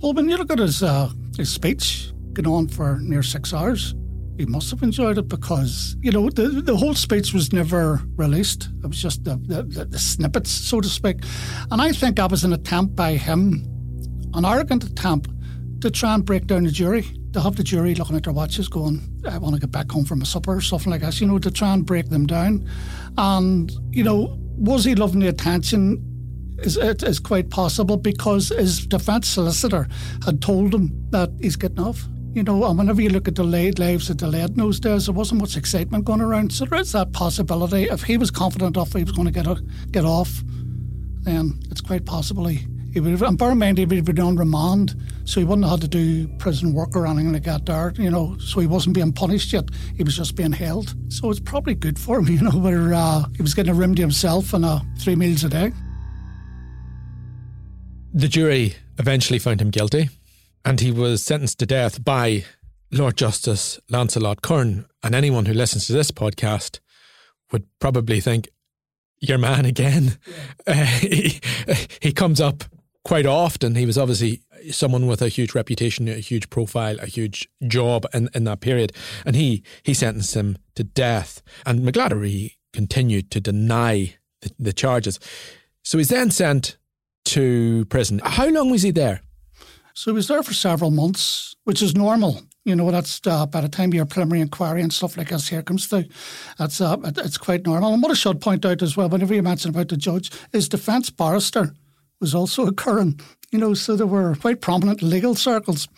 Well, 0.00 0.14
when 0.14 0.28
you 0.28 0.36
look 0.36 0.50
at 0.50 0.58
his, 0.58 0.82
uh, 0.82 1.10
his 1.36 1.52
speech, 1.52 2.12
going 2.32 2.46
on 2.46 2.68
for 2.68 2.98
near 3.00 3.22
six 3.22 3.52
hours, 3.52 3.94
he 4.38 4.46
must 4.46 4.70
have 4.70 4.82
enjoyed 4.82 5.18
it 5.18 5.28
because, 5.28 5.96
you 6.00 6.10
know, 6.10 6.30
the, 6.30 6.48
the 6.48 6.76
whole 6.76 6.94
speech 6.94 7.34
was 7.34 7.52
never 7.52 8.00
released. 8.16 8.70
It 8.82 8.86
was 8.86 9.02
just 9.02 9.24
the, 9.24 9.36
the, 9.44 9.84
the 9.84 9.98
snippets, 9.98 10.50
so 10.50 10.80
to 10.80 10.88
speak. 10.88 11.18
And 11.70 11.82
I 11.82 11.92
think 11.92 12.16
that 12.16 12.30
was 12.30 12.44
an 12.44 12.52
attempt 12.54 12.96
by 12.96 13.12
him 13.12 13.66
an 14.34 14.44
arrogant 14.44 14.84
attempt 14.84 15.30
to 15.80 15.90
try 15.90 16.14
and 16.14 16.24
break 16.24 16.46
down 16.46 16.64
the 16.64 16.70
jury, 16.70 17.04
to 17.32 17.40
have 17.40 17.56
the 17.56 17.64
jury 17.64 17.94
looking 17.94 18.16
at 18.16 18.24
their 18.24 18.32
watches 18.32 18.68
going, 18.68 19.00
I 19.28 19.38
want 19.38 19.54
to 19.54 19.60
get 19.60 19.70
back 19.70 19.90
home 19.90 20.04
from 20.04 20.22
a 20.22 20.26
supper 20.26 20.54
or 20.56 20.60
something 20.60 20.90
like 20.90 21.00
that, 21.00 21.20
you 21.20 21.26
know, 21.26 21.38
to 21.38 21.50
try 21.50 21.72
and 21.72 21.84
break 21.84 22.10
them 22.10 22.26
down. 22.26 22.68
And, 23.16 23.72
you 23.90 24.04
know, 24.04 24.36
was 24.56 24.84
he 24.84 24.94
loving 24.94 25.20
the 25.20 25.28
attention? 25.28 26.04
Is, 26.62 26.76
it 26.76 27.02
is 27.02 27.18
quite 27.18 27.50
possible 27.50 27.96
because 27.96 28.50
his 28.50 28.86
defence 28.86 29.28
solicitor 29.28 29.88
had 30.24 30.42
told 30.42 30.74
him 30.74 30.92
that 31.10 31.30
he's 31.40 31.56
getting 31.56 31.80
off. 31.80 32.06
You 32.32 32.44
know, 32.44 32.64
and 32.64 32.78
whenever 32.78 33.02
you 33.02 33.10
look 33.10 33.26
at 33.26 33.34
delayed 33.34 33.80
lives 33.80 34.06
that 34.06 34.18
delayed 34.18 34.50
in 34.50 34.56
those 34.56 34.78
days, 34.78 35.06
there 35.06 35.14
wasn't 35.14 35.40
much 35.40 35.56
excitement 35.56 36.04
going 36.04 36.20
around. 36.20 36.52
So 36.52 36.64
there 36.64 36.78
is 36.78 36.92
that 36.92 37.12
possibility. 37.12 37.84
If 37.84 38.04
he 38.04 38.18
was 38.18 38.30
confident 38.30 38.76
enough 38.76 38.92
he 38.92 39.02
was 39.02 39.12
going 39.12 39.26
to 39.26 39.32
get 39.32 39.48
a, 39.48 39.60
get 39.90 40.04
off, 40.04 40.42
then 41.22 41.58
it's 41.70 41.80
quite 41.80 42.06
possible 42.06 42.46
he, 42.46 42.66
he 42.92 43.00
would 43.00 43.10
have, 43.10 43.22
and 43.22 43.36
bear 43.36 43.50
in 43.50 43.58
mind, 43.58 43.78
he 43.78 43.84
would 43.84 43.96
have 43.96 44.04
been 44.04 44.20
on 44.20 44.36
remand, 44.36 44.94
so 45.24 45.40
he 45.40 45.44
wouldn't 45.44 45.64
have 45.64 45.80
had 45.80 45.90
to 45.90 45.98
do 45.98 46.28
prison 46.38 46.72
work 46.72 46.94
or 46.94 47.06
anything 47.06 47.32
like 47.32 47.44
that 47.44 47.66
there, 47.66 47.92
you 47.96 48.10
know, 48.10 48.36
so 48.38 48.60
he 48.60 48.66
wasn't 48.66 48.94
being 48.94 49.12
punished 49.12 49.52
yet, 49.52 49.68
he 49.96 50.02
was 50.02 50.16
just 50.16 50.36
being 50.36 50.52
held. 50.52 50.94
So 51.12 51.30
it's 51.30 51.40
probably 51.40 51.74
good 51.74 51.98
for 51.98 52.18
him, 52.18 52.26
you 52.28 52.42
know, 52.42 52.58
where 52.58 52.94
uh, 52.94 53.24
he 53.36 53.42
was 53.42 53.54
getting 53.54 53.72
a 53.72 53.76
room 53.76 53.94
to 53.96 54.02
himself 54.02 54.52
and 54.52 54.64
uh, 54.64 54.80
three 54.98 55.16
meals 55.16 55.44
a 55.44 55.48
day. 55.48 55.72
The 58.12 58.28
jury 58.28 58.74
eventually 58.98 59.38
found 59.38 59.60
him 59.60 59.70
guilty, 59.70 60.10
and 60.64 60.80
he 60.80 60.90
was 60.90 61.22
sentenced 61.22 61.60
to 61.60 61.66
death 61.66 62.04
by 62.04 62.44
Lord 62.90 63.16
Justice 63.16 63.78
Lancelot 63.88 64.42
Curran. 64.42 64.86
And 65.02 65.14
anyone 65.14 65.46
who 65.46 65.54
listens 65.54 65.86
to 65.86 65.92
this 65.92 66.10
podcast 66.10 66.80
would 67.52 67.66
probably 67.78 68.20
think, 68.20 68.48
your 69.20 69.38
man 69.38 69.66
again. 69.66 70.18
Yeah. 70.66 70.72
Uh, 70.74 70.84
he, 70.84 71.40
he 72.00 72.12
comes 72.12 72.40
up 72.40 72.64
quite 73.04 73.26
often. 73.26 73.74
He 73.74 73.86
was 73.86 73.98
obviously 73.98 74.42
someone 74.70 75.06
with 75.06 75.22
a 75.22 75.28
huge 75.28 75.54
reputation, 75.54 76.08
a 76.08 76.14
huge 76.14 76.50
profile, 76.50 76.98
a 77.00 77.06
huge 77.06 77.48
job 77.66 78.06
in, 78.12 78.28
in 78.34 78.44
that 78.44 78.60
period. 78.60 78.92
And 79.24 79.36
he, 79.36 79.62
he 79.82 79.94
sentenced 79.94 80.34
him 80.34 80.58
to 80.74 80.84
death. 80.84 81.42
And 81.64 81.80
McGladdery 81.80 82.56
continued 82.72 83.30
to 83.32 83.40
deny 83.40 84.16
the, 84.40 84.50
the 84.58 84.72
charges. 84.72 85.20
So 85.82 85.98
he's 85.98 86.08
then 86.08 86.30
sent 86.30 86.76
to 87.30 87.84
prison. 87.86 88.20
How 88.24 88.48
long 88.48 88.70
was 88.70 88.82
he 88.82 88.90
there? 88.90 89.20
So 89.94 90.10
he 90.10 90.14
was 90.14 90.28
there 90.28 90.42
for 90.42 90.54
several 90.54 90.90
months, 90.90 91.54
which 91.64 91.82
is 91.82 91.94
normal. 91.94 92.42
You 92.64 92.76
know, 92.76 92.90
that's 92.90 93.20
uh, 93.26 93.46
by 93.46 93.62
the 93.62 93.68
time 93.68 93.94
your 93.94 94.04
preliminary 94.04 94.42
inquiry 94.42 94.82
and 94.82 94.92
stuff 94.92 95.16
like 95.16 95.30
this 95.30 95.48
here 95.48 95.62
comes 95.62 95.86
through, 95.86 96.04
that's 96.58 96.80
uh, 96.80 96.96
it's 97.18 97.38
quite 97.38 97.64
normal. 97.64 97.94
And 97.94 98.02
what 98.02 98.12
I 98.12 98.14
should 98.14 98.40
point 98.40 98.66
out 98.66 98.82
as 98.82 98.96
well, 98.96 99.08
whenever 99.08 99.34
you 99.34 99.42
mention 99.42 99.70
about 99.70 99.88
the 99.88 99.96
judge, 99.96 100.30
his 100.52 100.68
defence 100.68 101.10
barrister 101.10 101.74
was 102.20 102.34
also 102.34 102.66
occurring. 102.72 103.20
You 103.50 103.58
know, 103.58 103.74
so 103.74 103.96
there 103.96 104.06
were 104.06 104.36
quite 104.36 104.60
prominent 104.60 105.02
legal 105.02 105.34
circles. 105.34 105.88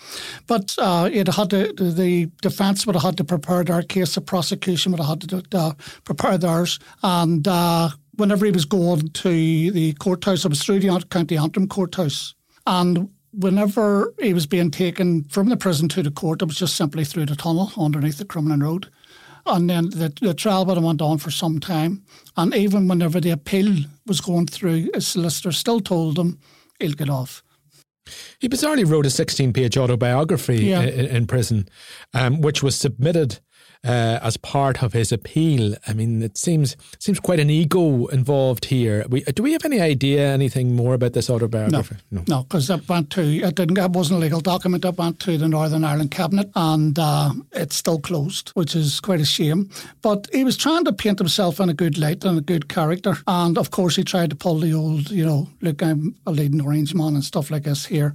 But 0.47 0.75
uh, 0.79 1.11
it 1.13 1.29
had 1.29 1.51
to, 1.51 1.73
the 1.75 2.31
defence 2.41 2.87
would 2.87 2.97
have 2.97 3.03
had 3.03 3.17
to 3.19 3.25
prepare 3.25 3.63
their 3.63 3.83
case, 3.83 4.15
the 4.15 4.23
prosecution 4.23 4.93
would 4.93 5.01
have 5.01 5.21
had 5.21 5.29
to 5.29 5.59
uh, 5.59 5.73
prepare 6.05 6.39
theirs. 6.39 6.79
And 7.03 7.47
uh, 7.47 7.91
whenever 8.17 8.45
he 8.45 8.53
was 8.53 8.65
going 8.65 9.09
to 9.09 9.71
the 9.71 9.93
courthouse, 9.95 10.45
it 10.45 10.49
was 10.49 10.63
through 10.63 10.81
the 10.81 11.05
County 11.11 11.37
Antrim 11.37 11.69
courthouse. 11.69 12.35
And 12.67 13.11
whenever 13.33 14.15
he 14.21 14.35
was 14.35 14.47
being 14.47 14.71
taken 14.71 15.25
from 15.25 15.49
the 15.49 15.57
prison 15.57 15.89
to 15.91 16.03
the 16.03 16.11
court, 16.11 16.43
it 16.43 16.47
was 16.47 16.59
just 16.59 16.77
simply 16.77 17.05
through 17.05 17.27
the 17.27 17.37
tunnel 17.37 17.73
underneath 17.77 18.19
the 18.19 18.25
Crumlin 18.25 18.63
Road. 18.63 18.91
And 19.47 19.69
then 19.69 19.91
the, 19.91 20.13
the 20.21 20.35
trial 20.35 20.65
would 20.67 20.77
have 20.77 20.85
went 20.85 21.03
on 21.03 21.19
for 21.19 21.31
some 21.31 21.59
time. 21.59 22.05
And 22.37 22.55
even 22.55 22.87
whenever 22.87 23.21
the 23.21 23.31
appeal 23.31 23.75
was 24.07 24.21
going 24.21 24.47
through, 24.47 24.91
his 24.95 25.07
solicitor 25.07 25.51
still 25.51 25.81
told 25.81 26.19
him 26.19 26.39
he'll 26.79 26.93
get 26.93 27.11
off. 27.11 27.43
He 28.39 28.49
bizarrely 28.49 28.89
wrote 28.89 29.07
a 29.07 29.11
16 29.11 29.53
page 29.53 29.77
autobiography 29.77 30.65
yeah. 30.65 30.83
in, 30.83 31.07
in, 31.07 31.27
prison, 31.27 31.69
um, 32.15 32.41
which 32.41 32.63
was 32.63 32.77
submitted 32.77 33.39
uh, 33.85 34.21
as 34.23 34.37
part 34.37 34.83
of 34.83 34.93
his 34.93 35.11
appeal. 35.13 35.75
I 35.87 35.93
mean, 35.93 36.23
it 36.23 36.39
seems 36.39 36.77
seems 36.99 37.19
quite 37.19 37.41
an 37.41 37.51
ego 37.51 38.07
involved 38.07 38.67
here. 38.67 39.05
We, 39.09 39.23
do 39.23 39.43
we 39.43 39.53
have 39.53 39.65
any 39.65 39.81
idea 39.81 40.29
anything 40.29 40.77
more 40.77 40.95
about 40.95 41.15
this 41.15 41.29
autobiography? 41.29 41.97
No, 42.11 42.23
no, 42.29 42.43
because 42.45 42.69
no, 42.69 42.77
it 42.77 42.89
went 42.89 43.11
to 43.11 43.23
it 43.23 43.55
didn't 43.55 43.79
it 43.79 43.91
wasn't 43.91 44.19
a 44.19 44.21
legal 44.21 44.41
document. 44.41 44.85
It 44.85 44.97
went 44.97 45.19
to 45.21 45.37
the 45.37 45.49
Northern 45.49 45.85
Ireland 45.85 46.13
cabinet, 46.13 46.51
and 46.55 46.99
uh, 46.99 47.33
it's 47.53 47.77
still 47.77 47.99
closed, 47.99 48.51
which 48.51 48.77
is 48.77 49.01
quite 49.01 49.21
a 49.21 49.25
shame. 49.25 49.71
But 50.01 50.29
he 50.33 50.45
was 50.45 50.57
trying 50.57 50.85
to 50.85 50.93
paint 50.93 51.19
himself 51.19 51.59
in 51.59 51.69
a 51.69 51.75
good 51.75 51.99
light 51.99 52.25
and 52.25 52.39
a 52.39 52.43
good 52.43 52.69
character, 52.69 53.17
and 53.27 53.59
of 53.59 53.71
course 53.71 53.97
he 53.97 54.05
tried 54.05 54.31
to 54.31 54.37
pull 54.37 54.61
the 54.61 54.73
old, 54.73 55.11
you 55.11 55.27
know, 55.27 55.49
look, 55.61 55.83
I'm 55.83 56.15
a 56.27 56.31
leading 56.31 56.61
orange 56.61 56.95
man 56.95 57.15
and 57.15 57.25
stuff 57.25 57.51
like 57.51 57.65
this 57.65 57.87
here, 57.87 58.15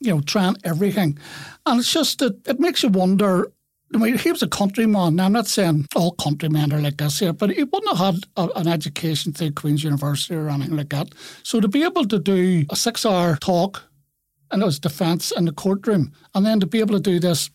you 0.00 0.14
know, 0.14 0.20
trying 0.20 0.56
everything, 0.62 1.18
and 1.66 1.80
it's 1.80 1.92
just 1.92 2.20
that 2.20 2.46
it 2.46 2.60
makes 2.60 2.82
you 2.82 2.88
wonder 2.88 3.50
He 3.92 4.30
was 4.30 4.42
a 4.42 4.48
countryman. 4.48 5.16
Now, 5.16 5.26
I'm 5.26 5.32
not 5.32 5.46
saying 5.46 5.86
all 5.96 6.12
countrymen 6.12 6.72
are 6.74 6.80
like 6.80 6.98
this 6.98 7.20
here, 7.20 7.32
but 7.32 7.50
he 7.50 7.64
wouldn't 7.64 7.96
have 7.96 8.14
had 8.14 8.24
a, 8.36 8.48
an 8.56 8.68
education 8.68 9.32
through 9.32 9.52
Queen's 9.52 9.82
University 9.82 10.34
or 10.34 10.50
anything 10.50 10.76
like 10.76 10.90
that. 10.90 11.14
So 11.42 11.58
to 11.60 11.68
be 11.68 11.84
able 11.84 12.04
to 12.06 12.18
do 12.18 12.66
a 12.70 12.76
six 12.76 13.06
hour 13.06 13.36
talk 13.36 13.84
and 14.50 14.62
it 14.62 14.64
was 14.64 14.78
defence 14.78 15.30
in 15.30 15.44
the 15.44 15.52
courtroom, 15.52 16.12
and 16.34 16.44
then 16.44 16.60
to 16.60 16.66
be 16.66 16.80
able 16.80 16.94
to 16.94 17.00
do 17.00 17.20
this, 17.20 17.50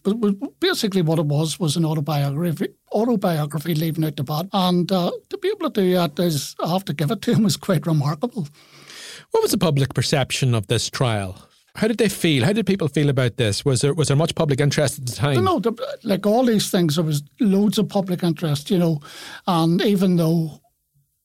basically 0.59 1.01
what 1.01 1.19
it 1.19 1.25
was 1.25 1.59
was 1.59 1.75
an 1.75 1.85
autobiography, 1.85 2.67
autobiography 2.91 3.73
leaving 3.73 4.05
out 4.05 4.15
the 4.15 4.23
bad, 4.23 4.47
and 4.53 4.91
uh, 4.91 5.11
to 5.29 5.37
be 5.39 5.47
able 5.49 5.69
to 5.71 5.81
do 5.81 5.93
that 5.93 6.19
is, 6.19 6.55
I 6.63 6.71
have 6.71 6.85
to 6.85 6.93
give 6.93 7.09
it 7.09 7.21
to 7.23 7.33
him, 7.33 7.43
was 7.43 7.57
quite 7.57 7.87
remarkable. 7.87 8.47
What 9.31 9.41
was 9.41 9.51
the 9.51 9.57
public 9.57 9.93
perception 9.95 10.53
of 10.53 10.67
this 10.67 10.89
trial? 10.89 11.49
How 11.75 11.87
did 11.87 11.97
they 11.97 12.09
feel? 12.09 12.43
How 12.45 12.53
did 12.53 12.67
people 12.67 12.87
feel 12.87 13.09
about 13.09 13.37
this? 13.37 13.65
Was 13.65 13.81
there 13.81 13.93
was 13.93 14.07
there 14.07 14.17
much 14.17 14.35
public 14.35 14.59
interest 14.59 14.99
at 14.99 15.05
the 15.07 15.13
time? 15.13 15.43
No, 15.43 15.61
like 16.03 16.25
all 16.27 16.45
these 16.45 16.69
things, 16.69 16.95
there 16.95 17.03
was 17.03 17.23
loads 17.39 17.77
of 17.79 17.89
public 17.89 18.21
interest, 18.23 18.69
you 18.69 18.77
know, 18.77 19.01
and 19.47 19.81
even 19.81 20.17
though 20.17 20.61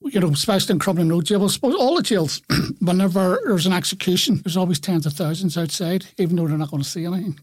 you 0.00 0.20
know, 0.20 0.30
especially 0.30 0.74
in 0.74 0.78
Crumlin 0.78 1.10
Road 1.10 1.26
jail, 1.26 1.48
suppose 1.48 1.74
all 1.74 1.96
the 1.96 2.02
jails, 2.02 2.40
whenever 2.80 3.40
there's 3.44 3.66
an 3.66 3.72
execution, 3.72 4.40
there's 4.44 4.56
always 4.56 4.78
tens 4.78 5.06
of 5.06 5.12
thousands 5.12 5.58
outside, 5.58 6.06
even 6.18 6.36
though 6.36 6.46
they're 6.46 6.56
not 6.56 6.70
going 6.70 6.82
to 6.82 6.88
see 6.88 7.04
anything. 7.04 7.38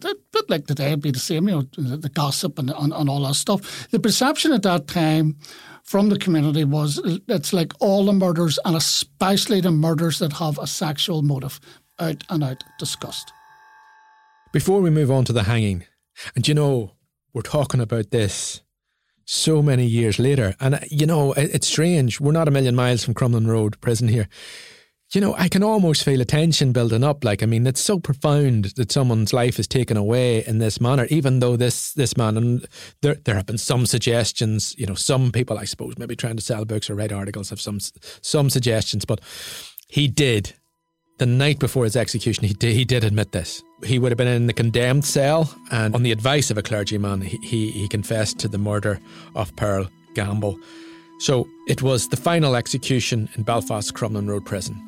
But 0.00 0.48
like 0.48 0.66
today, 0.66 0.88
it'd 0.88 1.02
be 1.02 1.10
the 1.10 1.18
same, 1.18 1.48
you 1.48 1.56
know, 1.56 1.62
the 1.96 2.08
gossip 2.08 2.58
and, 2.58 2.70
and, 2.70 2.92
and 2.92 3.10
all 3.10 3.24
that 3.24 3.34
stuff. 3.34 3.88
The 3.90 3.98
perception 3.98 4.52
at 4.52 4.62
that 4.62 4.86
time 4.86 5.36
from 5.82 6.08
the 6.08 6.18
community 6.18 6.64
was 6.64 7.00
it's 7.28 7.52
like 7.52 7.72
all 7.80 8.04
the 8.04 8.12
murders, 8.12 8.58
and 8.64 8.76
especially 8.76 9.60
the 9.60 9.72
murders 9.72 10.20
that 10.20 10.34
have 10.34 10.58
a 10.58 10.66
sexual 10.66 11.22
motive 11.22 11.58
out 12.00 12.24
and 12.30 12.44
out 12.44 12.64
disgust. 12.78 13.32
Before 14.52 14.80
we 14.80 14.90
move 14.90 15.10
on 15.10 15.24
to 15.26 15.32
the 15.32 15.44
hanging, 15.44 15.84
and 16.34 16.46
you 16.46 16.54
know, 16.54 16.92
we're 17.34 17.42
talking 17.42 17.80
about 17.80 18.10
this 18.10 18.62
so 19.24 19.62
many 19.62 19.84
years 19.86 20.18
later, 20.18 20.54
and 20.60 20.76
uh, 20.76 20.80
you 20.90 21.06
know, 21.06 21.32
it's 21.34 21.68
strange. 21.68 22.20
We're 22.20 22.32
not 22.32 22.48
a 22.48 22.52
million 22.52 22.74
miles 22.74 23.04
from 23.04 23.14
Crumlin 23.14 23.46
Road 23.46 23.80
prison 23.80 24.08
here. 24.08 24.28
you 25.12 25.20
know, 25.20 25.34
I 25.36 25.48
can 25.48 25.62
almost 25.62 26.04
feel 26.04 26.20
a 26.20 26.24
tension 26.24 26.72
building 26.72 27.04
up. 27.04 27.24
Like, 27.24 27.42
I 27.42 27.46
mean, 27.46 27.66
it's 27.66 27.80
so 27.80 27.98
profound 27.98 28.66
that 28.76 28.92
someone's 28.92 29.32
life 29.32 29.58
is 29.58 29.66
taken 29.66 29.96
away 29.96 30.44
in 30.44 30.58
this 30.58 30.80
manner, 30.80 31.06
even 31.10 31.40
though 31.40 31.56
this 31.56 31.92
this 31.92 32.16
man, 32.16 32.36
and 32.36 32.66
there, 33.02 33.16
there 33.24 33.34
have 33.34 33.46
been 33.46 33.58
some 33.58 33.86
suggestions, 33.86 34.74
you 34.78 34.86
know, 34.86 34.94
some 34.94 35.32
people, 35.32 35.58
I 35.58 35.64
suppose, 35.64 35.98
maybe 35.98 36.16
trying 36.16 36.36
to 36.36 36.42
sell 36.42 36.64
books 36.64 36.90
or 36.90 36.94
write 36.94 37.12
articles 37.12 37.50
have 37.50 37.60
some 37.60 37.80
some 38.22 38.50
suggestions, 38.50 39.04
but 39.04 39.20
he 39.88 40.08
did. 40.08 40.54
The 41.18 41.26
night 41.26 41.58
before 41.58 41.84
his 41.84 41.96
execution, 41.96 42.44
he 42.44 42.54
did, 42.54 42.74
he 42.74 42.84
did 42.84 43.04
admit 43.04 43.32
this. 43.32 43.62
He 43.84 43.98
would 43.98 44.12
have 44.12 44.16
been 44.16 44.28
in 44.28 44.46
the 44.46 44.52
condemned 44.52 45.04
cell, 45.04 45.52
and 45.70 45.94
on 45.94 46.02
the 46.04 46.12
advice 46.12 46.50
of 46.50 46.58
a 46.58 46.62
clergyman, 46.62 47.22
he, 47.22 47.36
he, 47.38 47.70
he 47.70 47.88
confessed 47.88 48.38
to 48.40 48.48
the 48.48 48.58
murder 48.58 49.00
of 49.34 49.54
Pearl 49.56 49.88
Gamble. 50.14 50.58
So 51.18 51.48
it 51.66 51.82
was 51.82 52.08
the 52.08 52.16
final 52.16 52.54
execution 52.54 53.28
in 53.34 53.42
Belfast's 53.42 53.90
Crumlin 53.90 54.28
Road 54.28 54.46
prison 54.46 54.80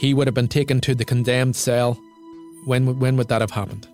he 0.00 0.14
would 0.14 0.26
have 0.26 0.34
been 0.34 0.48
taken 0.48 0.80
to 0.80 0.94
the 0.94 1.04
condemned 1.04 1.54
cell. 1.54 1.92
When 2.64 2.98
when 2.98 3.18
would 3.18 3.28
that 3.28 3.42
have 3.42 3.50
happened? 3.50 3.86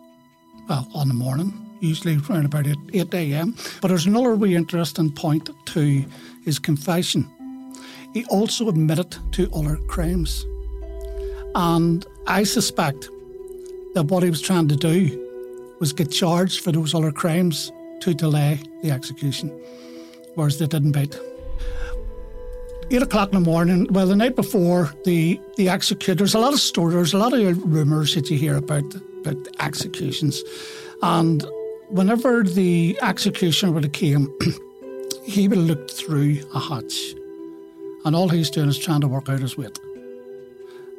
Well, 0.68 0.88
on 0.94 1.08
the 1.08 1.14
morning, 1.14 1.52
usually 1.80 2.16
around 2.30 2.44
about 2.44 2.68
8, 2.68 2.76
8 2.92 3.14
a.m. 3.14 3.56
But 3.80 3.88
there's 3.88 4.06
another 4.06 4.34
really 4.36 4.54
interesting 4.54 5.10
point 5.10 5.50
to 5.66 6.04
his 6.44 6.60
confession. 6.60 7.28
He 8.14 8.24
also 8.26 8.68
admitted 8.68 9.16
to 9.32 9.50
other 9.52 9.78
crimes. 9.88 10.46
And 11.56 12.04
I 12.26 12.44
suspect 12.44 13.08
that 13.94 14.04
what 14.04 14.22
he 14.22 14.28
was 14.28 14.42
trying 14.42 14.68
to 14.68 14.76
do 14.76 15.74
was 15.80 15.94
get 15.94 16.10
charged 16.12 16.60
for 16.60 16.70
those 16.70 16.94
other 16.94 17.10
crimes 17.10 17.72
to 18.00 18.12
delay 18.12 18.60
the 18.82 18.90
execution, 18.90 19.48
whereas 20.34 20.58
they 20.58 20.66
didn't 20.66 20.92
bite. 20.92 21.18
Eight 22.90 23.00
o'clock 23.00 23.32
in 23.32 23.42
the 23.42 23.50
morning. 23.50 23.88
Well, 23.90 24.06
the 24.06 24.14
night 24.14 24.36
before 24.36 24.92
the 25.04 25.40
the 25.56 25.70
execution, 25.70 26.18
there's 26.18 26.34
a 26.34 26.38
lot 26.38 26.52
of 26.52 26.60
stories, 26.60 27.14
a 27.14 27.18
lot 27.18 27.32
of 27.32 27.72
rumours 27.72 28.14
that 28.14 28.30
you 28.30 28.36
hear 28.36 28.56
about 28.56 28.94
about 29.20 29.48
executions, 29.58 30.44
and 31.02 31.42
whenever 31.88 32.42
the 32.42 32.98
executioner 33.00 33.72
would 33.72 33.84
have 33.84 33.92
came, 33.92 34.32
he 35.24 35.48
would 35.48 35.56
have 35.56 35.66
looked 35.66 35.92
through 35.92 36.38
a 36.54 36.60
hatch, 36.60 37.14
and 38.04 38.14
all 38.14 38.28
he's 38.28 38.50
doing 38.50 38.68
is 38.68 38.78
trying 38.78 39.00
to 39.00 39.08
work 39.08 39.30
out 39.30 39.40
his 39.40 39.56
weight, 39.56 39.80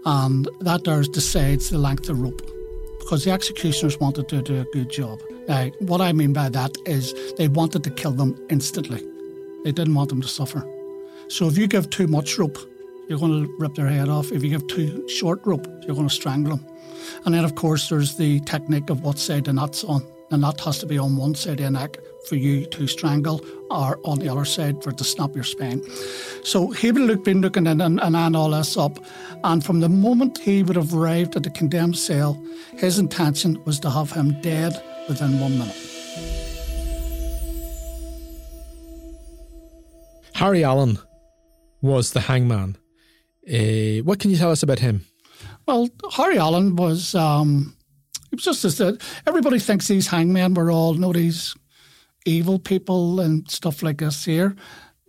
and 0.05 0.47
that 0.61 0.83
there 0.83 1.01
decides 1.03 1.69
the 1.69 1.77
length 1.77 2.09
of 2.09 2.21
rope. 2.21 2.41
Because 2.99 3.23
the 3.23 3.31
executioners 3.31 3.99
wanted 3.99 4.27
to 4.29 4.41
do 4.41 4.61
a 4.61 4.65
good 4.65 4.89
job. 4.89 5.21
Now, 5.47 5.67
what 5.79 6.01
I 6.01 6.11
mean 6.11 6.33
by 6.33 6.49
that 6.49 6.75
is 6.85 7.13
they 7.35 7.47
wanted 7.47 7.83
to 7.85 7.89
kill 7.89 8.11
them 8.11 8.35
instantly. 8.49 9.01
They 9.63 9.71
didn't 9.71 9.95
want 9.95 10.09
them 10.09 10.21
to 10.21 10.27
suffer. 10.27 10.65
So 11.29 11.47
if 11.47 11.57
you 11.57 11.67
give 11.67 11.89
too 11.89 12.07
much 12.07 12.37
rope, 12.37 12.57
you're 13.07 13.19
going 13.19 13.45
to 13.45 13.55
rip 13.59 13.75
their 13.75 13.87
head 13.87 14.09
off. 14.09 14.31
If 14.31 14.43
you 14.43 14.49
give 14.49 14.67
too 14.67 15.07
short 15.07 15.39
rope, 15.45 15.65
you're 15.85 15.95
going 15.95 16.09
to 16.09 16.13
strangle 16.13 16.57
them. 16.57 16.65
And 17.25 17.33
then, 17.33 17.45
of 17.45 17.55
course, 17.55 17.87
there's 17.87 18.17
the 18.17 18.41
technique 18.41 18.89
of 18.89 19.01
what 19.01 19.17
side 19.17 19.45
the 19.45 19.53
knot's 19.53 19.83
on. 19.83 20.05
The 20.29 20.37
knot 20.37 20.59
has 20.61 20.79
to 20.79 20.85
be 20.85 20.97
on 20.97 21.15
one 21.15 21.35
side 21.35 21.61
of 21.61 21.65
the 21.65 21.71
neck 21.71 21.97
for 22.27 22.35
you 22.35 22.65
to 22.67 22.87
strangle, 22.87 23.43
or 23.69 23.99
on 24.03 24.19
the 24.19 24.29
other 24.29 24.45
side 24.45 24.83
for 24.83 24.89
it 24.89 24.97
to 24.97 25.03
snap 25.03 25.33
your 25.35 25.43
spine. 25.43 25.81
So 26.43 26.71
he 26.71 26.91
would 26.91 27.09
have 27.09 27.23
been 27.23 27.41
looking 27.41 27.67
in 27.67 27.81
and, 27.81 27.99
and 27.99 28.35
all 28.35 28.51
this 28.51 28.77
up. 28.77 28.99
And 29.43 29.63
from 29.63 29.79
the 29.79 29.89
moment 29.89 30.37
he 30.37 30.63
would 30.63 30.75
have 30.75 30.93
arrived 30.93 31.35
at 31.35 31.43
the 31.43 31.49
condemned 31.49 31.97
cell, 31.97 32.41
his 32.77 32.99
intention 32.99 33.63
was 33.65 33.79
to 33.81 33.89
have 33.89 34.11
him 34.11 34.39
dead 34.41 34.81
within 35.07 35.39
one 35.39 35.57
minute. 35.57 35.75
Harry 40.33 40.63
Allen 40.63 40.99
was 41.81 42.11
the 42.11 42.21
hangman. 42.21 42.77
Uh, 43.51 44.03
what 44.03 44.19
can 44.19 44.29
you 44.29 44.37
tell 44.37 44.51
us 44.51 44.61
about 44.61 44.79
him? 44.79 45.05
Well, 45.67 45.89
Harry 46.13 46.37
Allen 46.37 46.75
was. 46.75 47.15
Um, 47.15 47.75
it 48.31 48.35
was 48.35 48.43
just 48.43 48.65
as 48.65 48.77
that 48.77 49.01
everybody 49.25 49.57
thinks 49.57 49.87
these 49.87 50.07
hangmen 50.07 50.53
were 50.53 50.69
all 50.69 50.93
you 50.93 50.99
know 50.99 51.13
these 51.13 51.55
evil 52.27 52.59
people 52.59 53.19
and 53.19 53.49
stuff 53.49 53.81
like 53.81 53.97
this 53.97 54.25
here. 54.25 54.55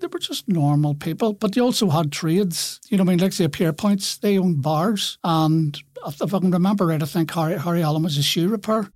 They 0.01 0.07
were 0.07 0.21
just 0.21 0.49
normal 0.49 0.95
people, 0.95 1.33
but 1.33 1.55
they 1.55 1.61
also 1.61 1.91
had 1.91 2.13
trades. 2.13 2.81
You 2.89 2.99
know, 2.99 3.03
I 3.03 3.07
mean, 3.07 3.19
like 3.19 3.35
the 3.35 3.49
Pierrepoints, 3.49 4.21
they 4.21 4.39
owned 4.39 4.63
bars, 4.63 5.19
and 5.25 5.77
if 6.07 6.23
I 6.23 6.39
can 6.39 6.53
remember 6.53 6.87
right, 6.87 7.03
I 7.03 7.07
think 7.07 7.33
Harry, 7.33 7.59
Harry 7.59 7.83
Allen 7.83 8.05
was 8.05 8.17
a 8.17 8.23
shoe 8.23 8.49
repair. 8.49 8.89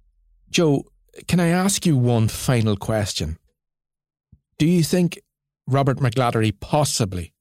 Joe, 0.50 0.84
can 1.26 1.40
I 1.40 1.48
ask 1.48 1.84
you 1.84 1.96
one 1.96 2.28
final 2.28 2.76
question? 2.76 3.36
Do 4.58 4.66
you 4.66 4.84
think 4.84 5.18
Robert 5.66 5.98
McGladdery 5.98 6.58
possibly 6.60 7.32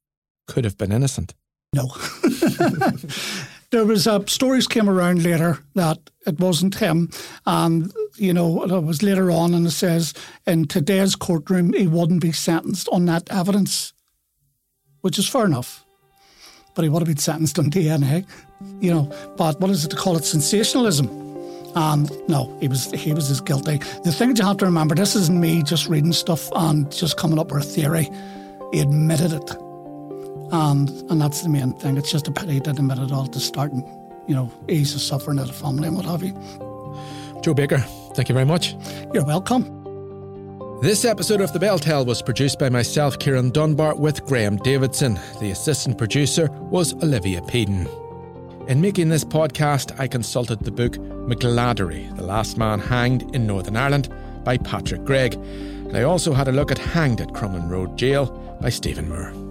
could 0.48 0.65
have 0.65 0.78
been 0.78 0.91
innocent. 0.91 1.34
No. 1.74 1.88
there 3.72 3.86
was 3.86 4.06
uh, 4.06 4.24
stories 4.26 4.68
came 4.68 4.90
around 4.90 5.24
later 5.24 5.60
that 5.76 5.98
it 6.28 6.40
wasn't 6.40 6.76
him, 6.76 7.10
and 7.46 7.92
you 8.16 8.34
know 8.34 8.64
it 8.64 8.84
was 8.84 9.02
later 9.02 9.32
on, 9.32 9.54
and 9.54 9.66
it 9.66 9.72
says 9.72 10.14
in 10.46 10.68
today's 10.68 11.16
courtroom 11.16 11.74
he 11.74 11.88
wouldn't 11.88 12.22
be 12.22 12.32
sentenced 12.32 12.88
on 12.90 13.06
that 13.06 13.30
evidence, 13.32 13.94
which 15.02 15.18
is 15.18 15.28
fair 15.28 15.46
enough. 15.46 15.86
But 16.76 16.84
he 16.84 16.90
would 16.90 17.02
have 17.02 17.08
been 17.08 17.18
sentenced 17.18 17.60
on 17.60 17.70
DNA, 17.70 18.26
you 18.80 18.94
know. 18.94 19.12
But 19.38 19.60
what 19.60 19.72
is 19.72 19.84
it 19.84 19.90
to 19.90 19.96
call 19.98 20.16
it? 20.18 20.26
Sensationalism. 20.26 21.20
And 21.74 22.12
no, 22.28 22.56
he 22.60 22.68
was 22.68 22.92
he 22.92 23.14
was 23.14 23.32
as 23.32 23.40
guilty. 23.40 23.78
The 24.04 24.12
thing 24.12 24.36
you 24.36 24.44
have 24.44 24.58
to 24.58 24.66
remember, 24.66 24.96
this 24.96 25.16
isn't 25.16 25.40
me 25.40 25.64
just 25.64 25.88
reading 25.88 26.14
stuff 26.14 26.50
and 26.54 26.92
just 26.92 27.18
coming 27.18 27.40
up 27.40 27.52
with 27.52 27.64
a 27.64 27.66
theory. 27.66 28.10
He 28.74 28.82
admitted 28.82 29.32
it 29.32 29.71
and 30.52 30.90
and 31.10 31.22
that's 31.22 31.42
the 31.42 31.50
main 31.50 31.74
thing. 31.74 31.98
It's 31.98 32.12
just 32.12 32.28
a 32.28 32.32
pity 32.32 32.54
he 32.54 32.60
didn't 32.60 32.80
admit 32.80 33.00
it 33.00 33.12
all 33.12 33.28
to 33.28 33.40
start 33.40 33.72
and, 33.72 33.84
you 34.28 34.36
know, 34.36 34.52
ease 34.68 34.94
the 34.94 35.00
suffering 35.00 35.40
of 35.40 35.48
the 35.48 35.54
family 35.54 35.88
and 35.88 35.96
what 35.96 36.06
have 36.06 36.24
you. 36.24 36.34
Joe 37.42 37.54
Baker, 37.54 37.80
thank 38.16 38.30
you 38.30 38.34
very 38.34 38.46
much. 38.46 38.76
You're 39.14 39.26
welcome. 39.26 39.78
This 40.82 41.06
episode 41.06 41.42
of 41.42 41.54
The 41.54 41.60
Bell 41.60 41.78
Tell 41.78 42.06
was 42.06 42.24
produced 42.24 42.58
by 42.58 42.70
myself, 42.70 43.20
Ciarán 43.20 43.54
Dunbar, 43.54 43.96
with 43.96 44.26
Graham 44.26 44.58
Davidson. 44.58 45.20
The 45.40 45.52
assistant 45.52 45.98
producer 45.98 46.50
was 46.52 46.94
Olivia 47.04 47.42
Peden. 47.44 47.88
In 48.68 48.82
making 48.82 49.10
this 49.10 49.24
podcast, 49.24 50.00
I 50.00 50.08
consulted 50.08 50.62
the 50.62 50.72
book 50.72 50.94
McGladdery, 50.94 52.16
The 52.16 52.24
Last 52.24 52.58
Man 52.58 52.80
Hanged 52.80 53.36
in 53.36 53.46
Northern 53.46 53.78
Ireland 53.78 54.12
by 54.44 54.58
Patrick 54.58 55.04
Gregg. 55.04 55.36
And 55.36 55.96
I 55.96 56.02
also 56.04 56.34
had 56.34 56.48
a 56.48 56.52
look 56.52 56.72
at 56.72 56.80
Hanged 56.80 57.22
at 57.22 57.28
Crumlin 57.30 57.70
Road 57.70 57.96
Jail 57.96 58.28
by 58.60 58.70
Stephen 58.70 59.08
Moore. 59.08 59.51